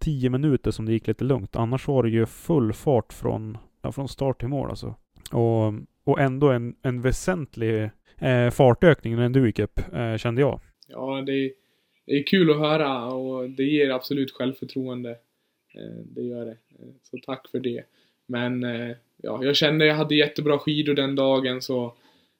[0.01, 1.55] tio minuter som det gick lite lugnt.
[1.55, 4.95] Annars var det ju full fart från, ja, från start till mål alltså.
[5.31, 10.59] Och, och ändå en, en väsentlig eh, fartökning när du gick upp, eh, kände jag.
[10.87, 11.51] Ja, det är,
[12.05, 15.09] det är kul att höra och det ger absolut självförtroende.
[15.75, 16.51] Eh, det gör det.
[16.51, 17.83] Eh, så tack för det.
[18.25, 21.93] Men eh, ja, jag kände jag hade jättebra skidor den dagen så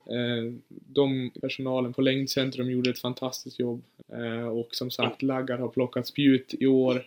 [0.05, 3.81] Eh, de personalen på längdcentrum gjorde ett fantastiskt jobb.
[4.13, 7.05] Eh, och som sagt, Laggar har plockat spjut i år.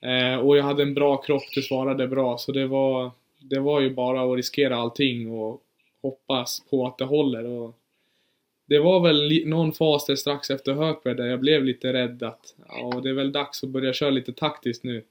[0.00, 2.38] Eh, och jag hade en bra kropp, det svarade bra.
[2.38, 5.62] Så det var, det var ju bara att riskera allting och
[6.02, 7.46] hoppas på att det håller.
[7.46, 7.76] Och
[8.66, 12.54] det var väl någon fas där strax efter Högberg där jag blev lite rädd att
[12.68, 15.02] ja, det är väl dags att börja köra lite taktiskt nu.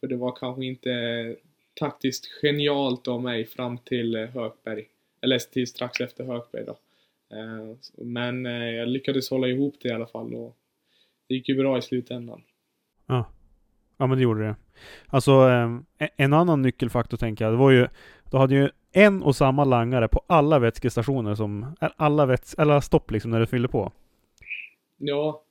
[0.00, 1.36] För det var kanske inte
[1.74, 4.86] taktiskt genialt av mig fram till Hökberg
[5.22, 5.24] Högberg.
[5.24, 6.78] Eller till strax efter Högberg då.
[7.36, 10.56] Eh, Men eh, jag lyckades hålla ihop det i alla fall och
[11.28, 12.42] det gick ju bra i slutändan.
[13.06, 13.24] Ja.
[13.98, 14.56] Ja men det gjorde det.
[15.06, 15.30] Alltså
[15.98, 17.88] eh, en annan nyckelfaktor tänker jag, det var ju,
[18.30, 23.10] då hade ju en och samma langare på alla vätskestationer som, alla väts, alla stopp
[23.10, 23.92] liksom när det fyllde på.
[24.98, 25.44] Ja,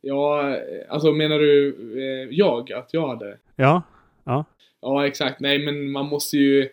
[0.00, 0.56] ja,
[0.88, 2.72] alltså menar du eh, jag?
[2.72, 3.38] Att jag hade?
[3.56, 3.82] Ja,
[4.24, 4.44] ja.
[4.80, 5.40] Ja, exakt.
[5.40, 6.68] Nej, men man måste ju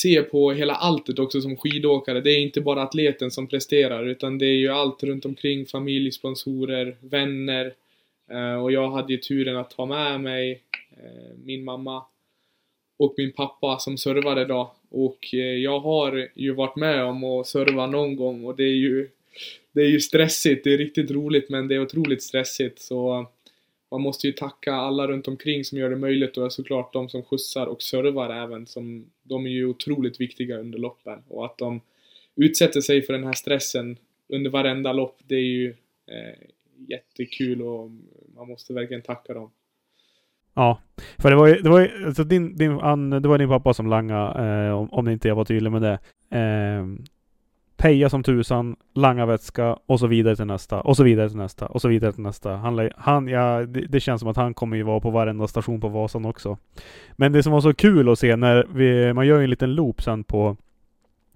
[0.00, 2.20] se på hela alltet också som skidåkare.
[2.20, 5.66] Det är inte bara atleten som presterar, utan det är ju allt runt omkring.
[5.66, 7.74] Familj, sponsorer, vänner.
[8.30, 12.04] Eh, och jag hade ju turen att ha med mig eh, min mamma
[12.98, 14.72] och min pappa som servade då.
[14.90, 18.76] Och eh, jag har ju varit med om att serva någon gång och det är
[18.76, 19.08] ju
[19.72, 23.26] det är ju stressigt, det är riktigt roligt men det är otroligt stressigt så
[23.90, 27.22] man måste ju tacka alla runt omkring som gör det möjligt och såklart de som
[27.22, 31.80] skjutsar och servar även som de är ju otroligt viktiga under loppen och att de
[32.36, 33.96] utsätter sig för den här stressen
[34.28, 35.68] under varenda lopp det är ju
[36.06, 36.48] eh,
[36.88, 37.90] jättekul och
[38.36, 39.50] man måste verkligen tacka dem.
[40.54, 40.80] Ja,
[41.18, 43.74] för det var ju, det var ju, alltså din, din, an, det var din pappa
[43.74, 45.98] som langade, eh, om, om inte jag var tydlig med det.
[46.38, 46.84] Eh,
[47.78, 51.66] peja som tusan, langa vätska och så vidare till nästa, och så vidare till nästa,
[51.66, 52.56] och så vidare till nästa.
[52.56, 55.80] Han, han ja, det, det känns som att han kommer ju vara på varenda station
[55.80, 56.58] på Vasan också.
[57.12, 60.02] Men det som var så kul att se när vi, man gör en liten loop
[60.02, 60.56] sen på,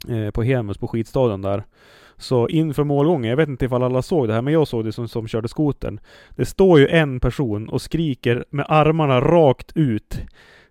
[0.08, 1.64] eh, på Hemus, på skidstaden där.
[2.16, 4.92] Så inför målgången, jag vet inte ifall alla såg det här, men jag såg det
[4.92, 6.00] som, som körde skoten.
[6.36, 10.20] Det står ju en person och skriker med armarna rakt ut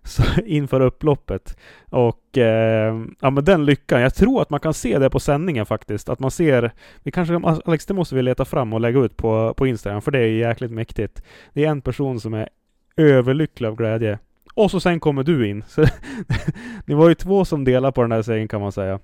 [0.04, 1.58] så, inför upploppet.
[1.90, 5.66] Och eh, ja men den lyckan, jag tror att man kan se det på sändningen
[5.66, 6.08] faktiskt.
[6.08, 9.54] Att man ser, vi kanske, Alex det måste vi leta fram och lägga ut på,
[9.54, 11.22] på Instagram för det är jäkligt mäktigt.
[11.52, 12.48] Det är en person som är
[12.96, 14.18] överlycklig av glädje.
[14.54, 15.64] Och så sen kommer du in.
[15.68, 15.84] Så
[16.86, 19.00] Ni var ju två som delade på den här segern kan man säga.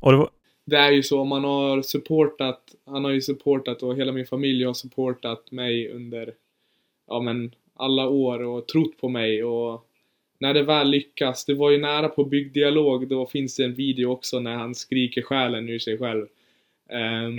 [0.00, 0.30] Och det var,
[0.66, 4.64] Det är ju så, man har supportat, han har ju supportat och hela min familj
[4.64, 6.32] har supportat mig under,
[7.06, 9.87] ja men, alla år och trott på mig och
[10.38, 14.10] när det väl lyckas, det var ju nära på byggdialog, då finns det en video
[14.10, 16.26] också när han skriker själen ur sig själv.
[16.88, 17.38] Ehm,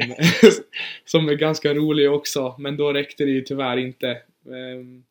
[1.05, 4.17] som är ganska rolig också, men då räckte det ju tyvärr inte.
[4.45, 5.03] Ehm,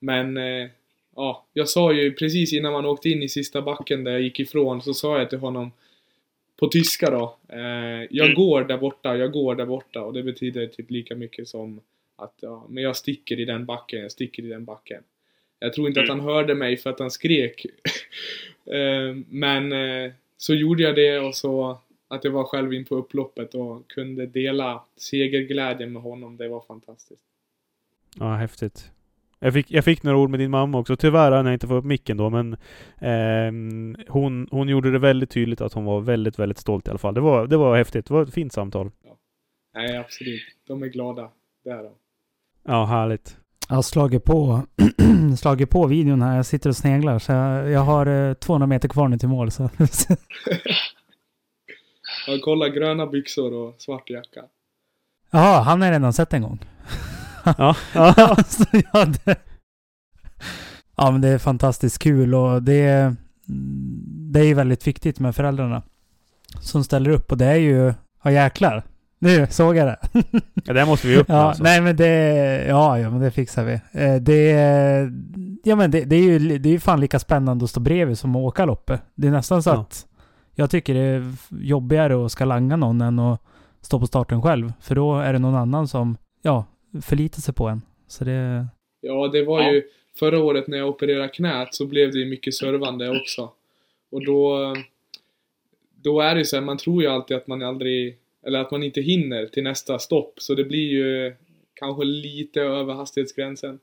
[0.00, 0.68] men eh,
[1.16, 4.40] ja, jag sa ju precis innan man åkte in i sista backen där jag gick
[4.40, 5.72] ifrån så sa jag till honom
[6.60, 7.36] på tyska då.
[7.48, 11.48] Eh, jag går där borta, jag går där borta och det betyder typ lika mycket
[11.48, 11.80] som
[12.16, 15.02] att ja, men jag sticker i den backen, jag sticker i den backen.
[15.62, 17.66] Jag tror inte att han hörde mig för att han skrek.
[18.66, 22.94] eh, men eh, så gjorde jag det och så att jag var själv in på
[22.94, 26.36] upploppet och kunde dela segerglädjen med honom.
[26.36, 27.22] Det var fantastiskt.
[28.18, 28.90] Ja, häftigt.
[29.38, 30.96] Jag fick, jag fick några ord med din mamma också.
[30.96, 32.56] Tyvärr hann jag inte få upp micken då, men
[32.98, 36.98] ehm, hon, hon gjorde det väldigt tydligt att hon var väldigt, väldigt stolt i alla
[36.98, 37.14] fall.
[37.14, 38.06] Det var, det var häftigt.
[38.06, 38.90] Det var ett fint samtal.
[39.74, 40.42] Nej, absolut.
[40.66, 41.30] De är glada.
[41.64, 41.92] Det är de.
[42.64, 43.41] Ja, härligt.
[43.72, 44.62] Jag har slagit på,
[45.38, 46.36] slagit på videon här.
[46.36, 47.18] Jag sitter och sneglar.
[47.18, 49.50] Så jag, jag har eh, 200 meter kvar nu till mål.
[49.50, 49.70] Så.
[52.26, 54.40] Jag kollar gröna byxor och svart jacka.
[55.30, 56.58] Jaha, han har jag redan sett en gång.
[57.44, 58.36] Ja, ja.
[58.92, 59.36] Ja, det,
[60.96, 63.14] ja, men det är fantastiskt kul och det,
[64.32, 65.82] det är ju väldigt viktigt med föräldrarna
[66.60, 68.82] som ställer upp och det är ju, ja jäklar.
[69.22, 69.96] Nu såg jag det.
[70.64, 71.62] ja det måste vi upp Ja, alltså.
[71.62, 72.08] nej men det,
[72.68, 73.72] ja, ja men det fixar vi.
[73.72, 75.12] Eh, Det, är-
[75.64, 78.18] ja men det, det är ju det är ju fan lika spännande att stå bredvid
[78.18, 79.00] som att åka loppet.
[79.14, 79.80] Det är nästan så Ja.
[79.80, 80.06] att
[80.54, 83.40] jag tycker det är jobbigare att ska langa någon än att
[83.80, 84.72] stå på starten själv.
[84.80, 86.64] För då är det någon annan som, ja,
[87.02, 87.82] förlitar sig på en.
[88.08, 88.66] Så det,
[89.00, 89.82] Ja, det var ju
[90.18, 93.50] förra året när jag opererade knät så blev det ju mycket servande också.
[94.12, 94.74] Och då,
[96.02, 98.70] då är det ju så här, man tror ju alltid att man aldrig, eller att
[98.70, 100.34] man inte hinner till nästa stopp.
[100.36, 101.34] Så det blir ju
[101.74, 103.78] kanske lite över hastighetsgränsen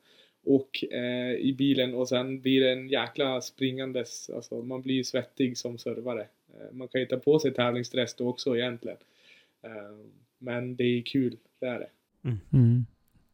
[0.46, 5.04] och eh, i bilen och sen blir det en jäkla springandes, alltså man blir ju
[5.04, 6.22] svettig som servare.
[6.22, 8.98] Eh, man kan ju ta på sig tävlingsstress då också egentligen.
[9.64, 11.90] Eh, men det är kul, det är det.
[12.24, 12.40] Mm.
[12.54, 12.86] mm.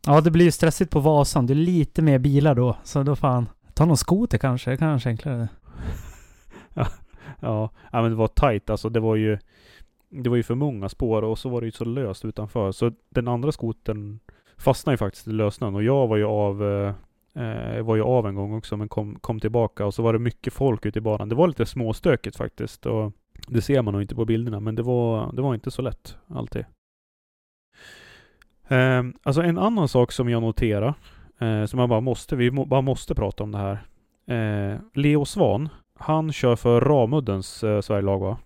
[0.06, 1.48] Ja, det blir ju stressigt på Vasan.
[1.48, 2.78] Det är lite mer bilar då.
[2.84, 4.72] Så då fan, ta någon skoter kanske.
[4.72, 5.48] Det kanske är enklare.
[7.40, 8.90] Ja, ja men det var tight alltså.
[8.90, 9.38] Det var ju
[10.10, 12.72] det var ju för många spår och så var det ju så löst utanför.
[12.72, 14.20] Så den andra skoten
[14.58, 15.76] fastnade ju faktiskt i lösnön.
[15.76, 16.94] och jag var ju av eh,
[17.44, 20.20] eh, var ju av en gång också men kom, kom tillbaka och så var det
[20.20, 21.30] mycket folk ute i banan.
[21.30, 23.12] Det var lite småstökigt faktiskt och
[23.48, 26.18] det ser man nog inte på bilderna men det var, det var inte så lätt
[26.28, 26.66] alltid.
[28.68, 30.94] Eh, alltså en annan sak som jag noterar
[31.40, 33.86] eh, som jag bara måste, vi må, bara måste prata om det här.
[34.28, 38.38] Eh, Leo Svan, han kör för Ramuddens eh, Sverigelag va?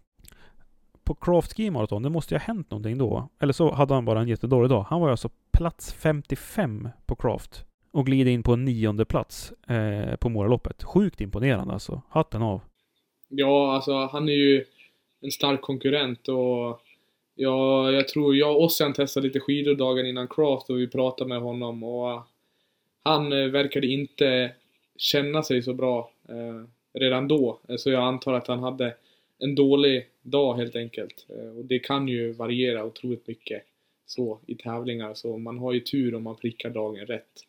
[1.10, 3.30] På Craft Ski Marathon, det måste ju ha hänt någonting då.
[3.39, 4.86] Eller så hade han bara en jättedålig dag.
[4.89, 7.65] Han var ju alltså plats 55 på Craft.
[7.91, 10.84] Och glider in på en nionde plats eh, på Moraloppet.
[10.84, 12.02] Sjukt imponerande alltså.
[12.10, 12.62] Hatten av.
[13.28, 14.65] Ja, alltså han är ju
[15.22, 16.82] en stark konkurrent och
[17.36, 21.30] ja, jag tror jag och Ossian testade lite skidor dagen innan Craft och vi pratade
[21.30, 22.22] med honom och
[23.04, 24.52] han eh, verkade inte
[24.98, 27.60] känna sig så bra eh, redan då.
[27.78, 28.93] Så jag antar att han hade
[29.39, 31.25] en dålig dag helt enkelt.
[31.30, 33.63] Eh, och det kan ju variera otroligt mycket
[34.06, 37.45] så i tävlingar så man har ju tur om man prickar dagen rätt.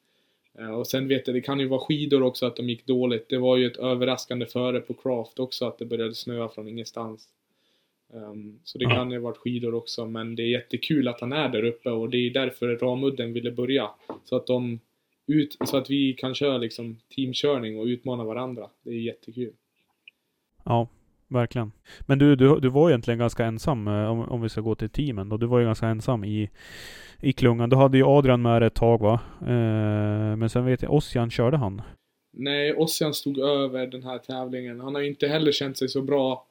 [0.58, 3.28] Eh, Och sen vet jag, det kan ju vara skidor också att de gick dåligt.
[3.28, 7.28] Det var ju ett överraskande före på Craft också att det började snöa från ingenstans.
[8.14, 8.90] Ehm, så det Ja.
[8.90, 11.90] kan ju ha varit skidor också, men det är jättekul att han är där uppe
[11.90, 13.90] och det är därför Ramudden ville börja.
[14.24, 14.80] Så att de
[15.26, 18.70] ut, så att vi kan köra liksom teamkörning och utmana varandra.
[18.82, 19.52] Det är jättekul.
[20.64, 20.88] Ja,
[21.30, 21.72] verkligen.
[22.00, 24.90] Men du, du, du var egentligen ganska ensam eh, om, om vi ska gå till
[24.90, 25.36] teamen då.
[25.36, 26.50] Du var ju ganska ensam i,
[27.20, 27.70] i klungan.
[27.70, 29.20] Du hade ju Adrian med dig ett tag va?
[29.40, 31.82] Eh, men sen vet jag, Ossian körde han.
[32.32, 34.80] Nej, Ossian stod över den här tävlingen.
[34.80, 36.46] Han har inte heller känt sig så bra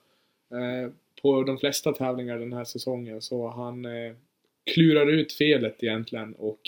[0.51, 3.21] eh, på de flesta tävlingar den här säsongen.
[3.21, 4.13] Så han eh,
[4.73, 6.59] klurar ut felet egentligen och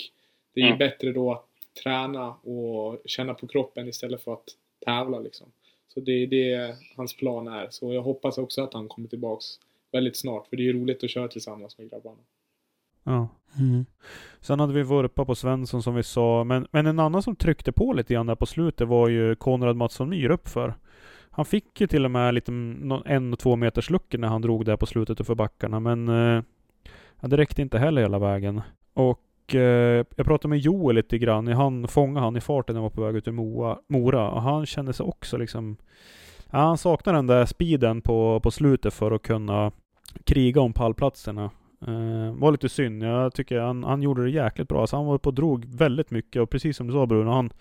[0.54, 0.78] det är Mm.
[0.78, 1.46] bättre då att
[1.82, 4.44] träna och känna på kroppen istället för att
[4.84, 5.46] tävla liksom.
[5.94, 7.66] Så det är det hans plan är.
[7.70, 9.44] Så jag hoppas också att han kommer tillbaks
[9.92, 10.46] väldigt snart.
[10.46, 12.18] För det är ju roligt att köra tillsammans med grabbarna.
[13.04, 13.28] Ja.
[13.58, 13.84] Mm.
[14.40, 16.44] Sen hade vi Vurpa på Svensson som vi sa.
[16.44, 19.76] Men, men en annan som tryckte på lite grann där på slutet var ju Konrad
[19.76, 20.74] Mattsson Myhr uppför.
[21.30, 22.52] Han fick ju till och med lite
[23.06, 25.80] en och två meters luckor när han drog där på slutet och för backarna.
[25.80, 26.42] Men eh,
[27.20, 28.60] ja, det räckte inte heller hela vägen.
[28.94, 29.60] Och Eh,
[30.16, 31.46] jag pratade med Joel lite grann.
[31.46, 34.30] Han fångade han i farten när han var på väg ut ur Moa, Mora.
[34.30, 35.76] Och han kände sig också liksom...
[36.50, 39.72] Ja, han saknar den där speeden på, på slutet för att kunna
[40.24, 41.50] kriga om pallplatserna.
[41.86, 43.02] Eh, var lite synd.
[43.02, 44.86] Jag tycker han, han gjorde det jäkligt bra.
[44.86, 47.52] Så han var uppe och drog väldigt mycket och precis som du sa Bruno, han...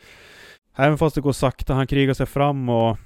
[0.75, 2.97] Även fast det går sakta, han krigar sig fram och...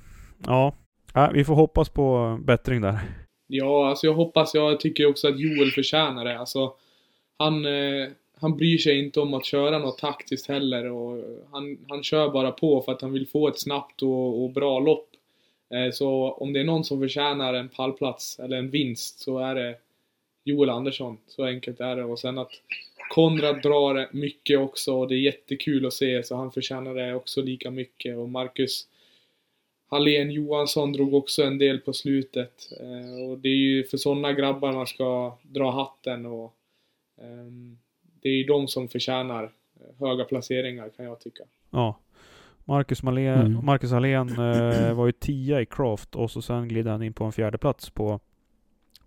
[0.45, 0.75] Ja.
[1.13, 2.99] ja vi får hoppas på bättring där.
[3.47, 6.39] Ja, alltså jag hoppas, jag tycker också att Joel förtjänar det.
[6.39, 6.73] Alltså,
[7.38, 8.07] han, eh,
[8.39, 12.52] han bryr sig inte om att köra något taktiskt heller och han, han kör bara
[12.52, 15.10] på för att han vill få ett snabbt och, och bra lopp.
[15.74, 19.56] Eh, så om det är någon som förtjänar en pallplats eller en vinst så är
[19.56, 19.76] det
[20.43, 21.17] Joel Andersson.
[21.28, 22.04] Så enkelt är det.
[22.04, 22.52] Och sen att
[23.10, 27.42] Konrad drar mycket också och det är jättekul att se så han förtjänar det också
[27.42, 28.17] lika mycket.
[28.17, 28.88] Och Marcus
[29.88, 32.71] Hallén Johansson drog också en del på slutet.
[32.79, 36.54] Eh, och det är ju för sådana grabbar man ska dra hatten och
[37.21, 37.77] ehm,
[38.26, 41.44] det är ju de som förtjänar eh, höga placeringar kan jag tycka.
[41.71, 42.00] Ja.
[42.63, 43.65] Marcus, Malén, Mm.
[43.65, 47.23] Marcus Hallén eh, var ju tia i Craft och så sen gled han in på
[47.23, 48.19] en fjärde plats på,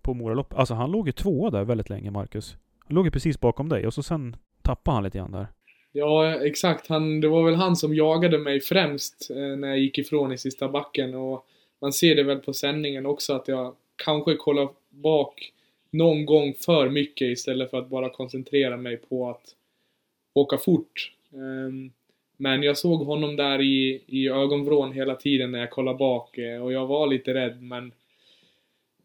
[0.03, 0.55] på Moralopp.
[0.55, 2.57] Alltså han låg ju tvåa där väldigt länge, Marcus.
[2.79, 5.47] Han låg ju precis bakom dig och så sen tappade han lite grann där.
[5.93, 6.89] Ja, exakt.
[6.89, 10.39] Han, det var väl han som jagade mig främst eh, när jag gick ifrån i
[10.39, 11.47] sista backen och
[11.81, 15.53] man ser det väl på sändningen också att jag kanske kollar bak
[15.91, 19.43] någon gång för mycket istället för att bara koncentrera mig på att
[20.35, 21.13] åka fort.
[21.33, 21.91] Ehm,
[22.37, 26.63] men jag såg honom där i, i ögonvrån hela tiden när jag kollade bak eh,
[26.63, 27.87] och jag var lite rädd men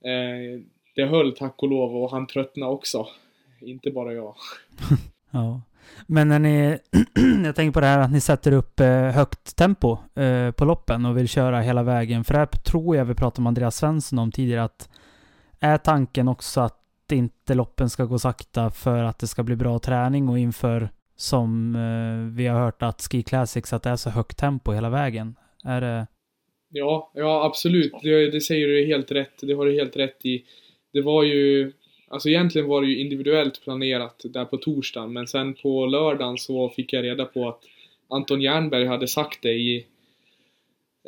[0.01, 0.61] eh,
[0.95, 3.07] det höll tack och lov och han tröttnade också.
[3.61, 4.35] Inte bara jag.
[5.35, 5.61] Ja.
[6.07, 6.77] Men när ni,
[7.45, 9.97] jag tänker på det här att ni sätter upp eh, högt tempo
[10.55, 12.23] på loppen och vill köra hela vägen.
[12.23, 14.89] För det här tror jag vi pratade med Andreas Svensson om tidigare att
[15.63, 16.79] är tanken också att
[17.11, 21.75] inte loppen ska gå sakta för att det ska bli bra träning och inför som
[21.75, 25.35] eh, vi har hört att Ski Classics att det är så högt tempo hela vägen?
[25.63, 26.07] Är det...
[26.69, 27.93] Ja, ja absolut.
[28.03, 29.33] Det, det säger du helt rätt.
[29.41, 30.45] Det har du helt rätt i.
[30.93, 31.71] Det var ju
[32.13, 36.69] Alltså egentligen var det ju individuellt planerat där på torsdagen men sen på lördagen så
[36.69, 37.59] fick jag reda på att
[38.09, 39.85] Anton Jernberg hade sagt det i,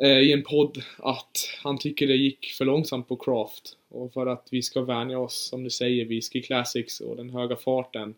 [0.02, 4.48] i en podd att han tycker det gick för långsamt på craft och för att
[4.50, 8.14] vi ska vänja oss, som du säger, vid Ski Classics och den höga farten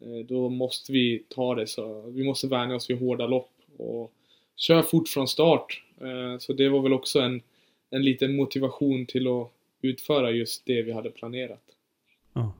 [0.00, 4.12] eh, då måste vi ta det så, vi måste vänja oss vid hårda lopp och
[4.56, 5.82] köra fort från start.
[6.00, 7.42] Eh, så det var väl också en,
[7.90, 9.52] en liten motivation till att
[9.82, 11.64] utföra just det vi hade planerat.
[12.32, 12.54] Ja.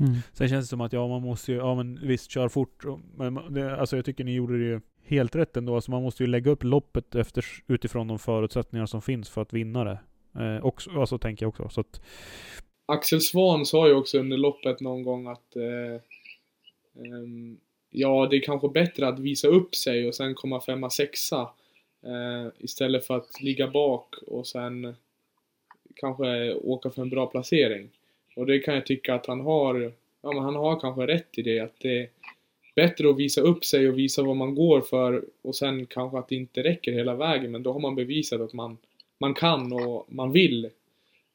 [0.00, 0.14] Mm.
[0.32, 2.84] Sen känns det som att ja, man måste ju, ja men visst, kör fort.
[3.16, 5.74] Men det, alltså jag tycker ni gjorde det ju helt rätt ändå.
[5.74, 9.52] Alltså man måste ju lägga upp loppet efter, utifrån de förutsättningar som finns för att
[9.52, 9.98] vinna det.
[10.40, 11.68] Eh, också, alltså tänker jag också.
[11.68, 12.00] Så att...
[12.86, 15.94] Axel Svan sa ju också under loppet någon gång att eh,
[17.04, 17.26] eh,
[17.90, 21.50] ja, det är kanske bättre att visa upp sig och sen komma femma, sexa
[22.02, 24.94] eh, istället för att ligga bak och sen
[25.96, 27.90] kanske åka för en bra placering.
[28.36, 29.92] Och det kan jag tycka att han har,
[30.22, 32.08] ja men han har kanske rätt i det att det
[32.74, 36.28] bättre att visa upp sig och visa vad man går för och sen kanske att
[36.28, 38.78] det inte räcker hela vägen men då har man bevisat att man,
[39.18, 40.70] man kan och man vill.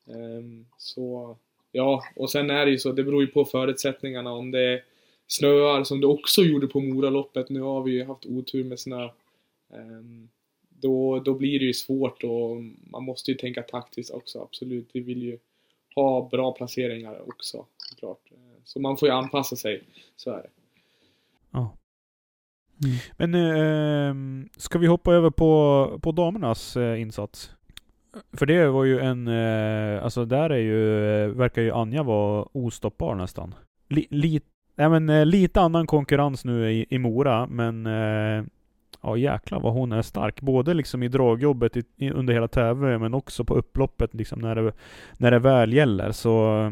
[0.05, 1.37] Um, så
[1.71, 4.81] ja, och sen är det ju så, det beror ju på förutsättningarna om det
[5.27, 7.49] snöar som det också gjorde på Moraloppet.
[7.49, 9.09] Nu har vi ju haft otur med snö.
[9.69, 10.29] Um,
[10.69, 12.57] då, då blir det ju svårt och
[12.91, 14.89] man måste ju tänka taktiskt också, absolut.
[14.91, 15.37] Vi vill ju
[15.95, 18.29] ha bra placeringar också såklart.
[18.63, 19.83] Så man får ju anpassa sig,
[20.15, 20.49] så är det.
[21.51, 21.75] Ja.
[22.83, 22.97] Mm.
[23.17, 27.51] Men eh, ska vi hoppa över på, på damernas eh, insats?
[28.33, 32.45] För det var ju en, eh, alltså där är ju, eh, verkar ju Anja vara
[32.51, 33.55] ostoppbar nästan.
[33.89, 34.41] Li, li,
[34.75, 38.43] nej men, eh, lite annan konkurrens nu i, i Mora, men eh,
[39.01, 40.41] Ja jäklar vad hon är stark.
[40.41, 44.55] Både liksom i dragjobbet i, i, under hela tävlingen men också på upploppet liksom när
[44.55, 44.73] det,
[45.17, 46.11] när det väl gäller.
[46.11, 46.63] Så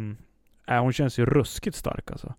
[0.68, 2.34] äh, hon känns ju ruskigt stark alltså.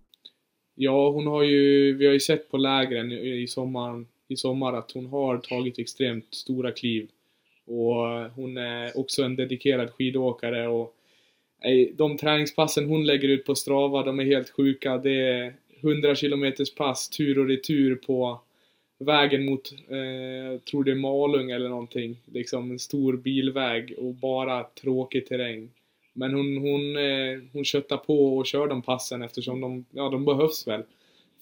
[0.81, 4.93] Ja, hon har ju, vi har ju sett på lägren i, sommar, i sommar att
[4.93, 7.09] hon har tagit extremt stora kliv.
[7.67, 10.95] Och eh, hon är också en dedikerad skidåkare och
[11.65, 14.99] eh, de träningspassen hon lägger ut på Strava, de är helt sjuka.
[14.99, 18.41] Det är 100 km pass tur och retur på
[18.99, 22.17] vägen mot, eh, tror det är Malung eller någonting.
[22.33, 25.71] Liksom en stor bilväg och bara tråkig terräng.
[26.19, 30.25] Men hon, hon, eh, hon köttar på och kör de passen eftersom de, ja, de
[30.25, 30.83] behövs väl.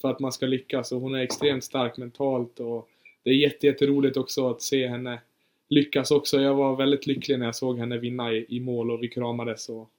[0.01, 2.89] För att man ska lyckas och hon är extremt stark mentalt och
[3.23, 5.21] det är jätteroligt också att se henne
[5.69, 6.41] lyckas också.
[6.41, 9.69] Jag var väldigt lycklig när jag såg henne vinna i, i mål och vi kramades
[9.69, 9.91] och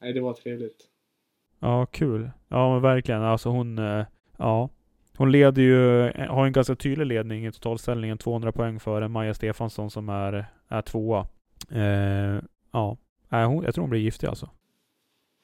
[0.00, 0.86] nej, det var trevligt.
[1.60, 2.30] Ja, kul.
[2.48, 3.22] Ja, men verkligen.
[3.22, 4.06] Alltså hon, eh,
[4.36, 4.68] ja,
[5.16, 9.34] hon leder ju, eh, har en ganska tydlig ledning i totalställningen, 200 poäng före Maja
[9.34, 11.26] Stefansson som är, är tvåa.
[11.70, 12.42] Eh,
[12.72, 12.96] ja,
[13.32, 14.50] äh, hon, jag tror hon blir giftig alltså.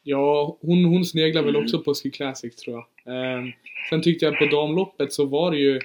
[0.02, 3.14] Ja, hon, hon sneglar väl också på Ski Classic tror jag.
[3.16, 3.44] Eh,
[3.90, 5.80] sen tyckte jag på damloppet så var det ju,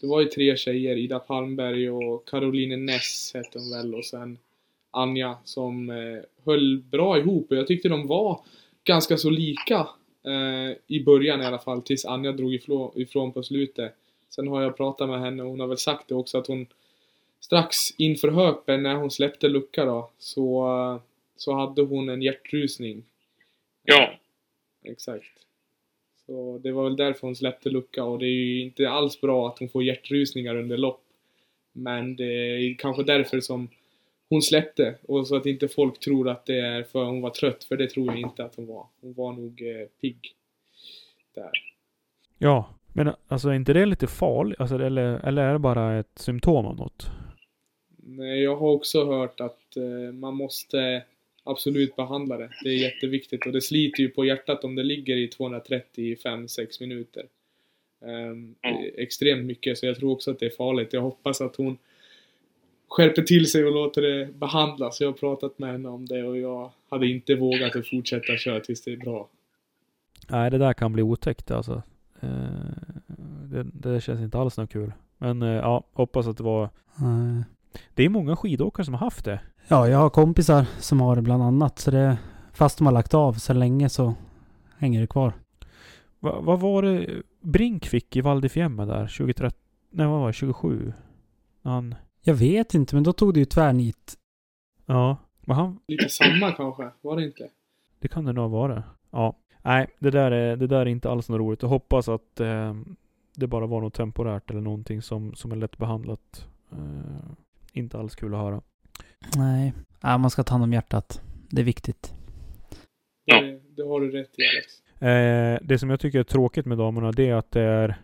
[0.00, 4.38] det var ju tre tjejer, Ida Palmberg och Caroline Ness hette hon väl och sen
[4.90, 8.40] Anja som eh, höll bra ihop och jag tyckte de var
[8.84, 9.86] ganska så lika
[10.24, 13.94] Eh, I början i alla fall, tills Anja drog ifrån, ifrån på slutet.
[14.28, 16.66] Sen har jag pratat med henne och hon har väl sagt det också att hon
[17.40, 20.68] strax inför Hökberg när hon släppte lucka då så,
[21.42, 23.04] så hade hon en hjärtrusning.
[23.82, 24.10] Ja.
[24.84, 25.46] Exakt.
[26.26, 29.48] Så det var väl därför hon släppte lucka och det är ju inte alls bra
[29.48, 31.04] att hon får hjärtrusningar under lopp.
[31.72, 33.68] Men det är kanske därför som
[34.28, 34.94] hon släppte.
[35.08, 37.90] Och så att inte folk tror att det är för hon var trött, för det
[37.90, 38.86] tror jag inte att hon var.
[39.00, 40.34] Hon var nog eh, pigg.
[41.34, 41.50] Där.
[42.38, 44.60] Ja, men alltså är inte det lite farligt?
[44.60, 47.10] Alltså, eller, eller är det bara ett symptom av något?
[47.96, 51.02] Nej, jag har också hört att eh, man måste
[51.44, 52.50] absolut behandla det.
[52.64, 57.26] Det är jätteviktigt och det sliter ju på hjärtat om det ligger i 235-6 minuter.
[58.06, 58.54] ehm,
[58.96, 59.78] extremt mycket.
[59.78, 60.92] Så jag tror också att det är farligt.
[60.92, 61.78] Jag hoppas att hon
[62.88, 65.00] skärper till sig och låter det behandlas.
[65.00, 68.60] Jag har pratat med henne om det och jag hade inte vågat att fortsätta köra
[68.60, 69.28] tills det är bra.
[70.28, 71.82] Nej, det där kan bli otäckt alltså.
[72.20, 72.28] Eh,
[73.44, 74.92] det, det känns inte alls något kul.
[75.18, 76.70] Men eh, ja, hoppas att det var...
[76.96, 77.44] Nej.
[77.94, 79.40] Det är många skidåkare som har haft det.
[79.68, 81.78] Ja, jag har kompisar som har det bland annat.
[81.78, 82.18] Så det,
[82.52, 84.14] fast de har lagt av så länge så
[84.78, 85.32] hänger det kvar.
[86.20, 88.48] Va, vad var det Brink fick i Val där
[89.16, 89.58] 2013?
[89.90, 90.32] Nej, vad var det?
[90.32, 90.92] 27?
[91.62, 91.94] När han...
[92.22, 94.14] Jag vet inte, men då tog det ju tvärnit.
[94.86, 95.16] Ja.
[95.40, 95.78] Men han...
[95.88, 97.48] Lite samma kanske, var det inte?
[98.00, 98.82] Det kan det nog vara.
[99.10, 99.36] Ja.
[99.62, 101.62] Nej, det där är, det där är inte alls något roligt.
[101.62, 102.74] Jag hoppas att eh,
[103.34, 106.48] det bara var något temporärt eller någonting som, som är lätt behandlat.
[106.72, 107.32] Eh,
[107.72, 108.60] inte alls kul att höra.
[109.36, 111.20] Nej, ja, man ska ta hand om hjärtat.
[111.50, 112.14] Det är viktigt.
[113.26, 115.00] Det, det har du rätt i Alex.
[115.02, 117.96] Eh, det som jag tycker är tråkigt med damerna, det är att det är...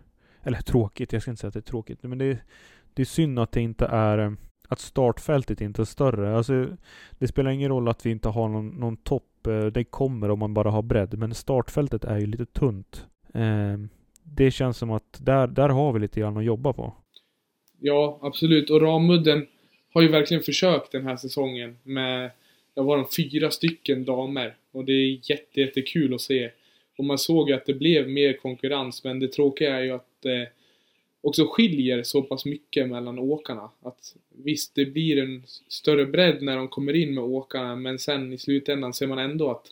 [0.43, 2.03] Eller tråkigt, jag ska inte säga att det är tråkigt.
[2.03, 2.39] Men det är,
[2.95, 4.37] det är synd att det inte är...
[4.69, 6.37] Att startfältet inte är större.
[6.37, 6.67] Alltså,
[7.19, 9.47] det spelar ingen roll att vi inte har någon, någon topp.
[9.47, 11.19] eh, Det kommer om man bara har bredd.
[11.19, 13.07] Men startfältet är ju lite tunt.
[13.35, 13.77] Eh,
[14.23, 16.95] det känns som att där, där har vi lite grann att jobba på.
[17.81, 18.71] Ja, absolut.
[18.71, 19.47] Och Ramudden
[19.93, 22.31] har ju verkligen försökt den här säsongen med,
[22.75, 24.57] det var de fyra stycken damer.
[24.73, 26.51] Och det är jätte, jättekul att se.
[26.97, 30.09] Och man såg ju att det blev mer konkurrens, men det tråkiga är ju att
[30.21, 30.49] det
[31.21, 33.71] också skiljer så pass mycket mellan åkarna.
[33.83, 38.33] Att visst, det blir en större bredd när de kommer in med åkarna, men sen
[38.33, 39.67] i slutändan ser man ändå att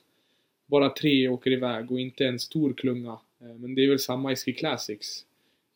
[0.67, 3.19] bara tre åker iväg och inte en stor klunga.
[3.41, 5.25] Eh, men det är väl samma i Ski Classics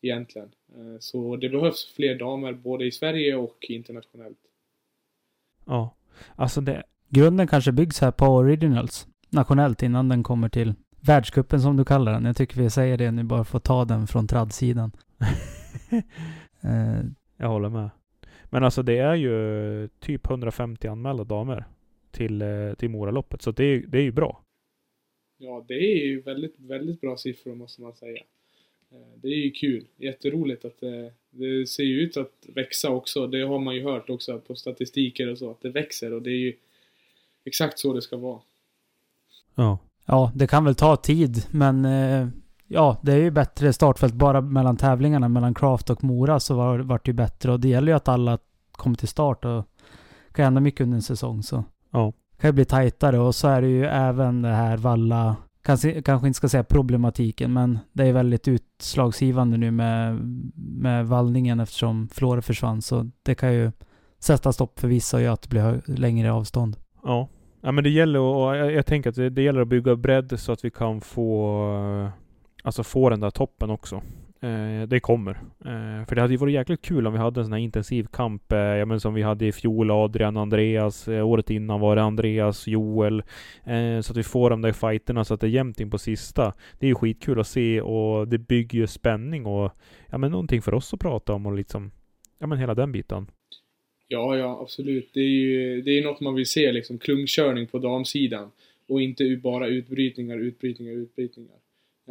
[0.01, 0.51] egentligen.
[0.75, 4.39] Eh, Så det behövs fler damer både i Sverige och internationellt.
[5.65, 5.95] Ja.
[6.35, 6.83] Alltså det...
[7.09, 9.07] Grunden kanske byggs här på Originals.
[9.29, 12.25] Nationellt innan den kommer till världskuppen som du kallar den.
[12.25, 14.91] Jag tycker vi säger det nu bara för att ta den från tradsidan.
[16.63, 17.01] Eh,
[17.37, 17.89] Jag håller med.
[18.49, 21.65] Men alltså det är ju typ 150 anmälda damer
[22.11, 23.41] till, eh, till Moraloppet.
[23.41, 24.43] Så det är, det är ju bra.
[25.37, 28.23] Ja, det är ju väldigt, väldigt bra siffror måste man säga.
[28.91, 29.85] Eh, Det är ju kul.
[29.97, 33.27] Jätteroligt att det, det ser ju ut att växa också.
[33.27, 36.29] Det har man ju hört också på statistiker och så, att det växer och det
[36.31, 36.53] är ju
[37.45, 38.39] exakt så det ska vara.
[39.55, 39.77] Ja.
[40.05, 42.27] ja, det kan väl ta tid, men eh,
[42.67, 45.29] ja, det är ju bättre startfält bara mellan tävlingarna.
[45.29, 47.51] Mellan Craft och Mora så var, vart det ju bättre.
[47.51, 48.37] Och det gäller ju att alla
[48.71, 49.65] kommer till start och
[50.31, 51.43] kan hända mycket under en säsong.
[51.43, 52.13] Så Ja.
[52.39, 53.19] kan ju bli tajtare.
[53.19, 57.53] Och så är det ju även det här valla, kanske, kanske inte ska säga problematiken,
[57.53, 60.15] men det är väldigt utslagsgivande nu med,
[60.55, 62.81] med vallningen eftersom Flore försvann.
[62.81, 63.71] Så det kan ju
[64.19, 66.77] sätta stopp för vissa och göra att det blir längre avstånd.
[67.03, 67.27] Ja.
[67.61, 70.39] Ja men det gäller och jag, jag tänker att det, det gäller att bygga bredd
[70.39, 72.11] så att vi kan få
[72.63, 74.01] Alltså få den där toppen också.
[74.43, 75.31] Eh, det kommer.
[75.65, 78.07] Eh, för det hade ju varit jäkligt kul om vi hade en sån här intensiv
[78.11, 78.51] kamp.
[78.51, 79.91] Eh, ja, men som vi hade i fjol.
[79.91, 81.07] Adrian, Andreas.
[81.07, 83.23] Eh, året innan var det Andreas, Joel.
[83.63, 85.97] Eh, så att vi får de där fighterna så att det är jämnt in på
[85.97, 86.53] sista.
[86.79, 89.71] Det är ju skitkul att se och det bygger ju spänning och
[90.09, 91.91] ja men någonting för oss att prata om och liksom
[92.39, 93.27] Ja men hela den biten.
[94.07, 95.09] Ja, ja, absolut.
[95.13, 98.51] Det är ju det är något man vill se, liksom klungkörning på damsidan.
[98.87, 101.60] Och inte bara utbrytningar, utbrytningar, utbrytningar.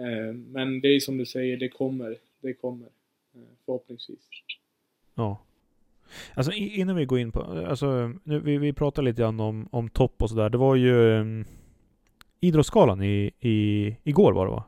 [0.01, 2.17] Eh, Men det är som du säger, det kommer.
[2.41, 2.87] Det kommer.
[3.35, 4.29] Eh, Förhoppningsvis.
[5.15, 5.39] Ja.
[6.35, 9.89] Alltså innan vi går in på, alltså nu, vi, vi pratade lite grann om, om
[9.89, 10.51] topp och sådär.
[10.51, 11.45] Det var ju um,
[12.41, 14.65] Idrottsgalan i, i, igår var det va?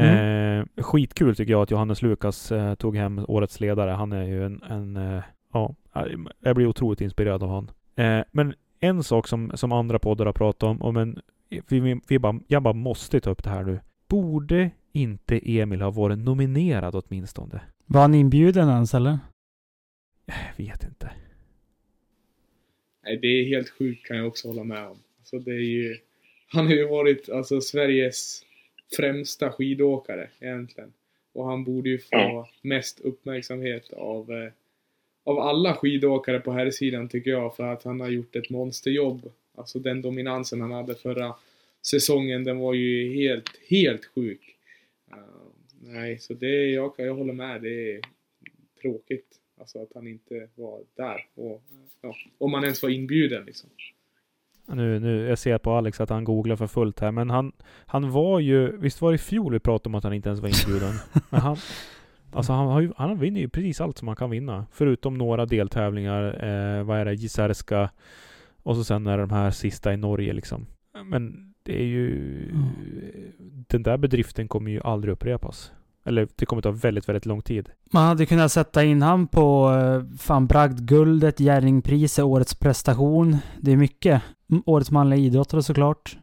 [0.00, 3.90] Eh, skitkul tycker jag att Johannes Lukas eh, tog hem årets ledare.
[3.90, 5.22] Han är ju en, en eh,
[5.52, 5.74] ja,
[6.40, 7.70] jag blir otroligt inspirerad av han.
[8.06, 12.00] Eh, men en sak som, som andra poddar har pratat om, och men vi, vi,
[12.08, 13.80] vi bara, jag bara måste ta upp det här nu.
[14.12, 17.60] Borde inte Emil ha varit nominerad åtminstone?
[17.86, 19.18] Var han inbjuden ens eller?
[20.26, 21.10] Jag vet inte.
[23.04, 24.98] Nej, det är helt sjukt kan jag också hålla med om.
[25.18, 25.96] Alltså det är ju...
[26.46, 28.44] Han har ju varit alltså Sveriges
[28.96, 30.92] främsta skidåkare egentligen.
[31.32, 34.52] Och han borde ju få mest uppmärksamhet av, eh,
[35.24, 37.56] av alla skidåkare på här sidan tycker jag.
[37.56, 39.32] För att han har gjort ett monsterjobb.
[39.54, 41.34] Alltså den dominansen han hade förra
[41.86, 44.56] säsongen, den var ju helt, helt sjuk.
[45.12, 45.18] Uh,
[45.80, 47.62] nej, så det, jag, jag håller med.
[47.62, 48.00] Det är
[48.82, 49.38] tråkigt.
[49.60, 51.26] Alltså att han inte var där.
[51.34, 51.62] Och,
[52.00, 53.70] ja, om han ens var inbjuden liksom.
[54.66, 57.52] Nu, nu, jag ser på Alex att han googlar för fullt här, men han,
[57.86, 60.40] han var ju, visst var det i fjol vi pratade om att han inte ens
[60.40, 60.94] var inbjuden?
[61.30, 61.56] men han,
[62.32, 64.66] alltså han, har ju, han vinner ju precis allt som man kan vinna.
[64.72, 67.90] Förutom några deltävlingar, eh, vad är det, Gisärska
[68.62, 70.66] och så sen är det de här sista i Norge liksom.
[71.04, 72.52] Men det är ju,
[73.68, 75.72] den där bedriften kommer ju aldrig upprepas.
[76.04, 77.70] Eller det kommer ta väldigt, väldigt lång tid.
[77.92, 83.36] Man hade kunnat sätta in han på eh, fan bragdguldet, Jerringpriset, årets prestation.
[83.60, 84.22] Det är mycket.
[84.50, 86.18] Mm, Årets manliga idrottare såklart.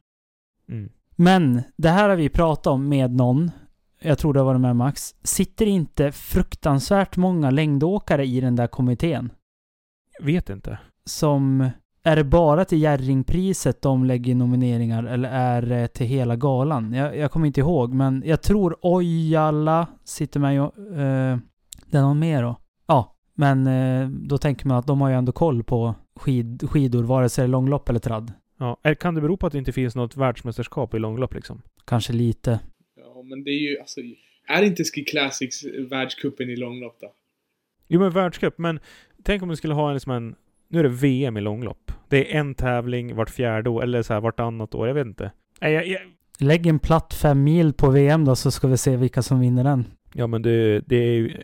[0.70, 0.90] Mm.
[1.16, 3.52] Men det här har vi pratat om med någon.
[4.02, 5.16] Jag tror det varit med Max.
[5.24, 9.32] Sitter inte fruktansvärt många längdåkare i den där kommittén?
[10.22, 10.80] Vet inte.
[11.06, 11.70] Som...
[12.04, 16.94] Är det bara till Jerringpriset de lägger nomineringar eller är det till hela galan?
[16.94, 20.62] Jag, jag kommer inte ihåg, men jag tror Ojala sitter med.
[20.62, 21.38] och, Eh,
[21.92, 22.60] det är någon mer då?
[22.88, 27.04] Ja, men eh, då tänker man att de har ju ändå koll på skid, skidor,
[27.04, 28.34] vare sig det är långlopp eller tradd.
[28.58, 28.78] Ja.
[29.00, 31.62] Kan det bero på att det inte finns något världsmästerskap i långlopp liksom?
[31.86, 32.60] Kanske lite.
[32.96, 34.00] Ja, men det är ju alltså...
[34.48, 37.12] Är inte Ski Classics världscupen i långlopp då?
[37.88, 38.80] Jo men världscup, men
[39.24, 40.36] tänk om du skulle ha en, liksom en...
[40.70, 41.92] Nu är det VM i långlopp.
[42.08, 45.32] Det är en tävling vart fjärde år, eller så här vartannat år, jag vet inte.
[45.62, 46.02] Nej, jag, jag,
[46.40, 49.64] Lägg en platt fem mil på VM då så ska vi se vilka som vinner
[49.64, 49.86] den.
[50.14, 51.38] ja men det, det är ju...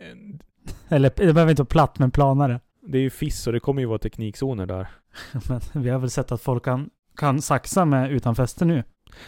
[0.88, 2.60] Eller det behöver inte vara platt, men planare.
[2.86, 4.88] Det är ju FIS och det kommer ju vara teknikzoner där.
[5.48, 8.84] Men vi har väl sett att folk kan, kan saxa med utan fäste nu.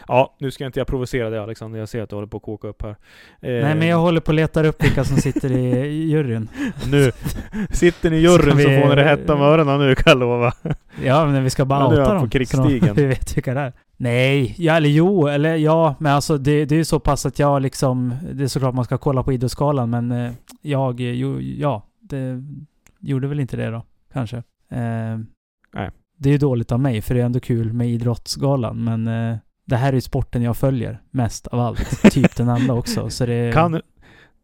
[0.08, 2.42] Ja, nu ska inte jag provocera dig Alexander, jag ser att du håller på att
[2.42, 2.90] koka upp här.
[2.90, 2.96] Eh,
[3.40, 6.48] Nej, men jag håller på att leta upp vilka som sitter i juryn.
[6.90, 7.12] Nu
[7.70, 10.10] sitter ni i juryn Ska så vi- får ni det hetta om öronen nu kan
[10.10, 10.52] jag lova.
[11.04, 12.30] Ja, men vi ska bara Ja, outa på dem.
[12.30, 12.94] krigsstigen.
[12.96, 13.72] Vi vet vilka det är.
[13.96, 17.38] Nej, ja, eller jo, eller ja, men alltså det, det är ju så pass att
[17.38, 18.14] jag liksom...
[18.32, 20.32] Det är såklart man ska kolla på Idrottsgalan, men eh,
[20.62, 22.44] jag, jo, ja, det
[23.00, 23.82] gjorde väl inte det då,
[24.12, 24.36] kanske.
[24.70, 25.18] Eh,
[25.74, 25.90] Nej.
[26.18, 29.36] Det är ju dåligt av mig, för det är ändå kul med Idrottsgalan, men eh,
[29.68, 32.02] det här är ju sporten jag följer mest av allt.
[32.12, 33.52] typ den enda också, så det...
[33.54, 33.80] Kan,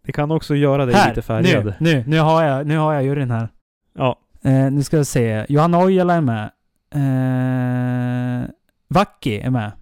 [0.06, 1.64] det kan också göra dig här, lite färgad.
[1.64, 3.48] nu, nu, nu har jag, nu har jag juryn här.
[3.94, 4.18] Ja.
[4.42, 5.46] Eh, nu ska vi se.
[5.48, 6.50] Johanna Ojala är med.
[6.94, 8.50] Eh,
[8.88, 9.72] Vacki är med.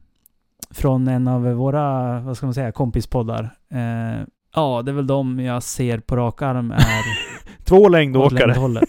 [0.71, 3.51] Från en av våra, vad ska man säga, kompispoddar.
[3.71, 4.23] Eh,
[4.55, 7.05] ja, det är väl de jag ser på rak arm är
[7.65, 8.83] Två längdåkare.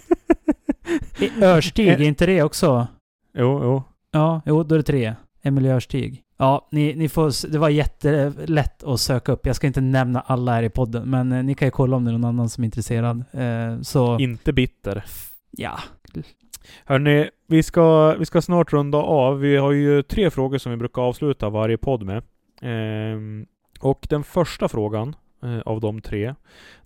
[1.41, 2.88] Örstig, är inte det också?
[3.38, 3.84] Jo, jo.
[4.12, 5.16] Ja, jo, då är det tre.
[5.43, 6.24] Emil Örstig.
[6.43, 9.45] Ja, ni, ni får, det var jättelätt att söka upp.
[9.45, 12.05] Jag ska inte nämna alla här i podden, men eh, ni kan ju kolla om
[12.05, 13.23] det är någon annan som är intresserad.
[13.31, 15.03] Eh, så, Inte bitter.
[15.51, 15.79] ja.
[16.85, 19.39] Hörni, vi ska, vi ska snart runda av.
[19.39, 22.23] Vi har ju tre frågor som vi brukar avsluta varje podd med.
[22.61, 23.45] Ehm,
[23.79, 26.35] och den första frågan eh, av de tre,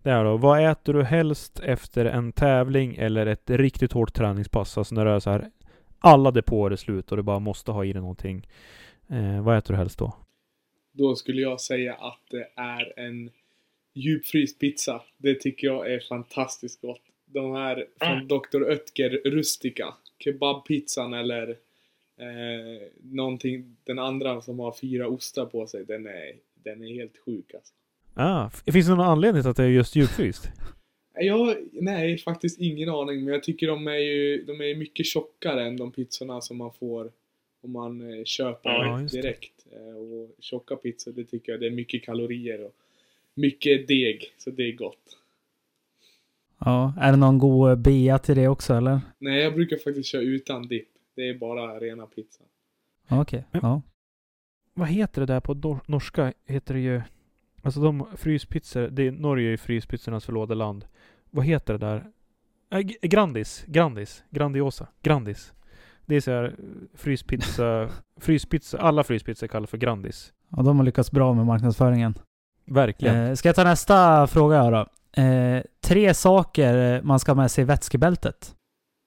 [0.03, 4.77] det är då, vad äter du helst efter en tävling eller ett riktigt hårt träningspass?
[4.77, 5.45] Alltså när det är så här,
[5.99, 8.47] alla depåer är slut och du bara måste ha i dig någonting.
[9.09, 10.15] Eh, vad äter du helst då?
[10.91, 13.29] Då skulle jag säga att det är en
[13.93, 15.01] djupfryst pizza.
[15.17, 17.01] Det tycker jag är fantastiskt gott.
[17.25, 18.63] De här från Dr.
[18.63, 19.93] Oetker Rustica.
[20.19, 21.49] Kebabpizzan eller
[22.19, 25.85] eh, någonting, den andra som har fyra ostar på sig.
[25.85, 27.73] Den är, den är helt sjuk alltså.
[28.13, 30.49] Ah, finns det någon anledning till att det är just djupfryst?
[31.19, 33.23] Jag, nej, faktiskt ingen aning.
[33.23, 36.73] Men jag tycker de är ju de är mycket tjockare än de pizzorna som man
[36.73, 37.11] får
[37.61, 39.65] om man eh, köper Ja, direkt.
[39.71, 42.75] Eh, och tjocka pizzor, det tycker jag, det är mycket kalorier och
[43.33, 44.33] mycket deg.
[44.37, 45.17] Så det är gott.
[46.59, 46.93] ja.
[46.99, 49.01] Är det någon god eh, bea till det också, eller?
[49.17, 50.87] Nej, jag brukar faktiskt köra utan dipp.
[51.15, 52.43] Det är bara rena pizza.
[53.09, 53.43] Okej.
[53.51, 53.81] Men- Ja.
[54.73, 56.33] Vad heter det där på nor- norska?
[56.45, 57.01] Heter det ju...
[57.61, 60.85] Alltså de fryspizzor, det är, Norge är ju fryspizzornas förlådeland.
[61.29, 62.11] Vad heter det där?
[62.69, 65.53] Äh, Grandis, Grandis, Grandiosa, Grandis.
[66.07, 66.55] Det är så här
[66.93, 67.89] fryspizza,
[68.19, 70.33] fryspizza, alla fryspizzor kallas för Grandis.
[70.49, 72.13] ja, de har lyckats bra med marknadsföringen.
[72.65, 73.15] Verkligen.
[73.15, 74.87] Eh, ska jag ta nästa fråga då?
[75.21, 78.55] Eh, tre saker man ska ha med sig i vätskebältet.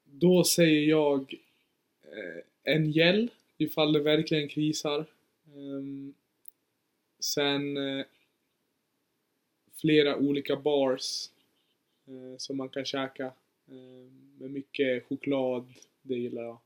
[0.04, 1.34] Då säger jag
[2.02, 5.06] eh, en gel ifall det verkligen krisar.
[5.46, 6.14] Ehm,
[7.20, 8.04] sen eh,
[9.80, 11.30] flera olika bars
[12.06, 13.24] eh, som man kan käka.
[13.68, 15.72] Eh, med mycket choklad,
[16.02, 16.58] det gillar jag.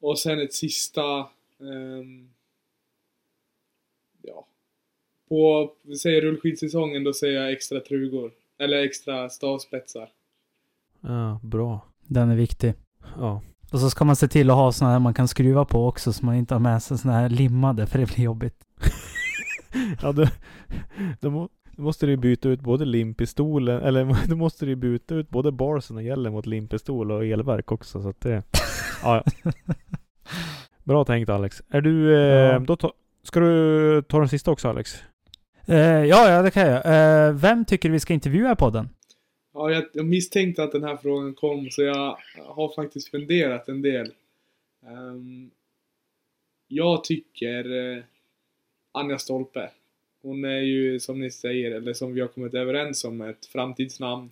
[0.00, 1.18] Och sen ett sista...
[1.60, 2.30] ehm,
[4.22, 4.46] ja.
[5.28, 8.32] På, vi säger rullskidsäsongen, då säger jag extra trugor.
[8.58, 10.08] Eller extra stavspetsar.
[11.00, 11.80] Ja, bra.
[12.06, 12.74] Den är viktig.
[13.16, 13.42] Ja.
[13.72, 16.12] Och så ska man se till att ha sådana här man kan skruva på också
[16.12, 18.64] så man inte har med sig sådana här limmade för det blir jobbigt.
[20.02, 20.26] ja då,
[21.20, 24.76] då, må, då måste du ju byta ut både limpistolen, eller då måste du ju
[24.76, 28.42] byta ut både barsen och gällen mot limpistol och elverk också så att det...
[29.02, 29.24] Ja.
[30.84, 31.62] Bra tänkt Alex.
[31.68, 32.14] Är du...
[32.14, 32.58] Eh, Ja.
[32.58, 35.02] då ta, ska du ta den sista också Alex?
[35.66, 36.86] Eh, ja, ja, det kan jag.
[36.86, 38.88] Eh, vem tycker vi ska intervjua i podden?
[39.54, 43.82] Ja, jag, jag misstänkte att den här frågan kom så jag har faktiskt funderat en
[43.82, 44.12] del.
[44.86, 45.50] Ehm,
[46.68, 48.02] jag tycker eh,
[48.92, 49.70] Anja Stolpe.
[50.26, 54.30] Hon är ju som ni säger, eller som vi har kommit överens om, ett framtidsnamn.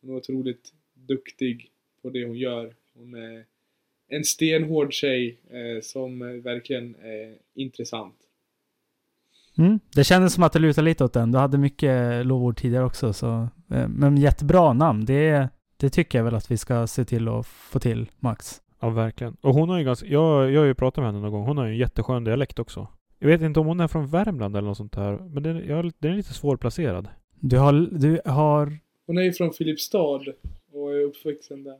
[0.00, 1.70] Hon är otroligt duktig
[2.02, 2.74] på det hon gör.
[2.94, 3.44] Hon är
[4.08, 8.14] en stenhård tjej eh, som verkligen är intressant.
[9.58, 9.80] Mm.
[9.94, 11.32] Det kändes som att det lutade lite åt den.
[11.32, 13.12] Du hade mycket lovord tidigare också.
[13.12, 15.04] Så, eh, men jättebra namn.
[15.04, 18.60] Det, det tycker jag väl att vi ska se till att få till, Max.
[18.80, 19.36] Ja, verkligen.
[19.40, 20.06] Och hon har ju ganska...
[20.06, 21.46] Jag, jag har ju pratat med henne någon gång.
[21.46, 22.88] Hon har ju en jätteskön dialekt också.
[23.24, 25.18] Jag vet inte om hon är från Värmland eller något sånt här.
[25.18, 27.08] Men den, jag, den är lite svårplacerad.
[27.40, 27.72] Du har...
[27.72, 28.78] Du har...
[29.06, 30.20] Hon är ju från Filipstad
[30.72, 31.78] och är uppvuxen där.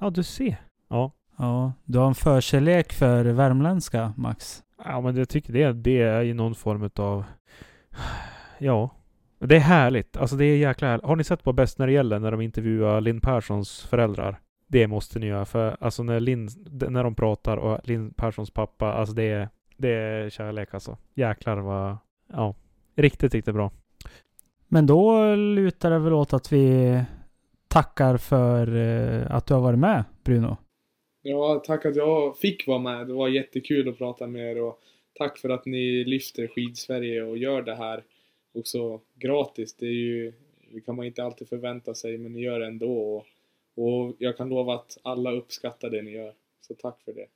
[0.00, 0.56] Ja, du ser.
[0.88, 1.12] Ja.
[1.38, 4.62] Ja, du har en förkärlek för värmländska, Max.
[4.84, 7.24] Ja, men jag tycker det, det är i någon form av...
[8.58, 8.90] Ja.
[9.38, 10.16] Det är härligt.
[10.16, 11.06] Alltså det är jäkla härligt.
[11.06, 14.40] Har ni sett på Bäst när det gäller när de intervjuar Linn Perssons föräldrar?
[14.66, 15.44] Det måste ni göra.
[15.44, 16.48] För alltså när Linn,
[16.88, 19.48] när de pratar och Linn Perssons pappa, alltså det är,
[19.78, 20.96] det är kärlek alltså.
[21.14, 21.96] Jäklar vad...
[22.32, 22.54] Ja.
[22.94, 23.70] Riktigt, riktigt bra.
[24.68, 27.00] Men då lutar det väl åt att vi
[27.68, 30.56] tackar för eh, att du har varit med, Bruno.
[31.22, 33.06] Ja, tack att jag fick vara med.
[33.06, 34.80] Det var jättekul att prata med er och
[35.14, 38.04] tack för att ni lyfter Skidsverige och gör det här
[38.54, 39.74] också gratis.
[39.74, 40.32] Det är ju,
[40.72, 42.92] det kan man inte alltid förvänta sig, men ni gör det ändå.
[42.98, 43.26] Och,
[43.84, 46.34] och jag kan lova att alla uppskattar det ni gör.
[46.60, 47.26] Så tack för det.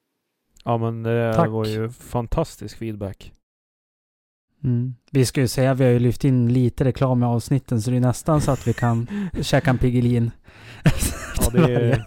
[0.63, 1.51] Ja men det Tack.
[1.51, 3.33] var ju fantastisk feedback.
[4.65, 4.95] Mm.
[5.11, 7.91] Vi ska ju säga att vi har ju lyft in lite reklam i avsnitten så
[7.91, 9.07] det är nästan så att vi kan
[9.43, 10.31] käka en Piggelin.
[11.41, 12.05] Ja det är,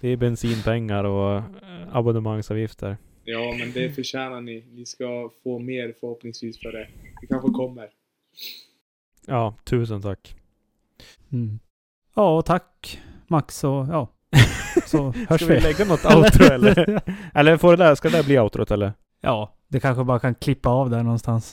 [0.00, 1.44] det är bensinpengar och eh,
[1.92, 2.96] abonnemangsavgifter.
[3.24, 4.64] Ja, men det förtjänar ni.
[4.72, 6.88] Ni ska få mer förhoppningsvis för det.
[7.20, 7.88] Det kanske kommer.
[9.26, 10.36] Ja, tusen tack.
[11.32, 11.58] Mm.
[12.14, 14.08] Ja, och tack Max och ja.
[14.86, 17.00] Så hörs Ska vi lägga något outro eller?
[17.34, 18.92] Eller får det där, ska det där bli outrot eller?
[19.20, 21.52] Ja, det kanske bara kan klippa av där någonstans.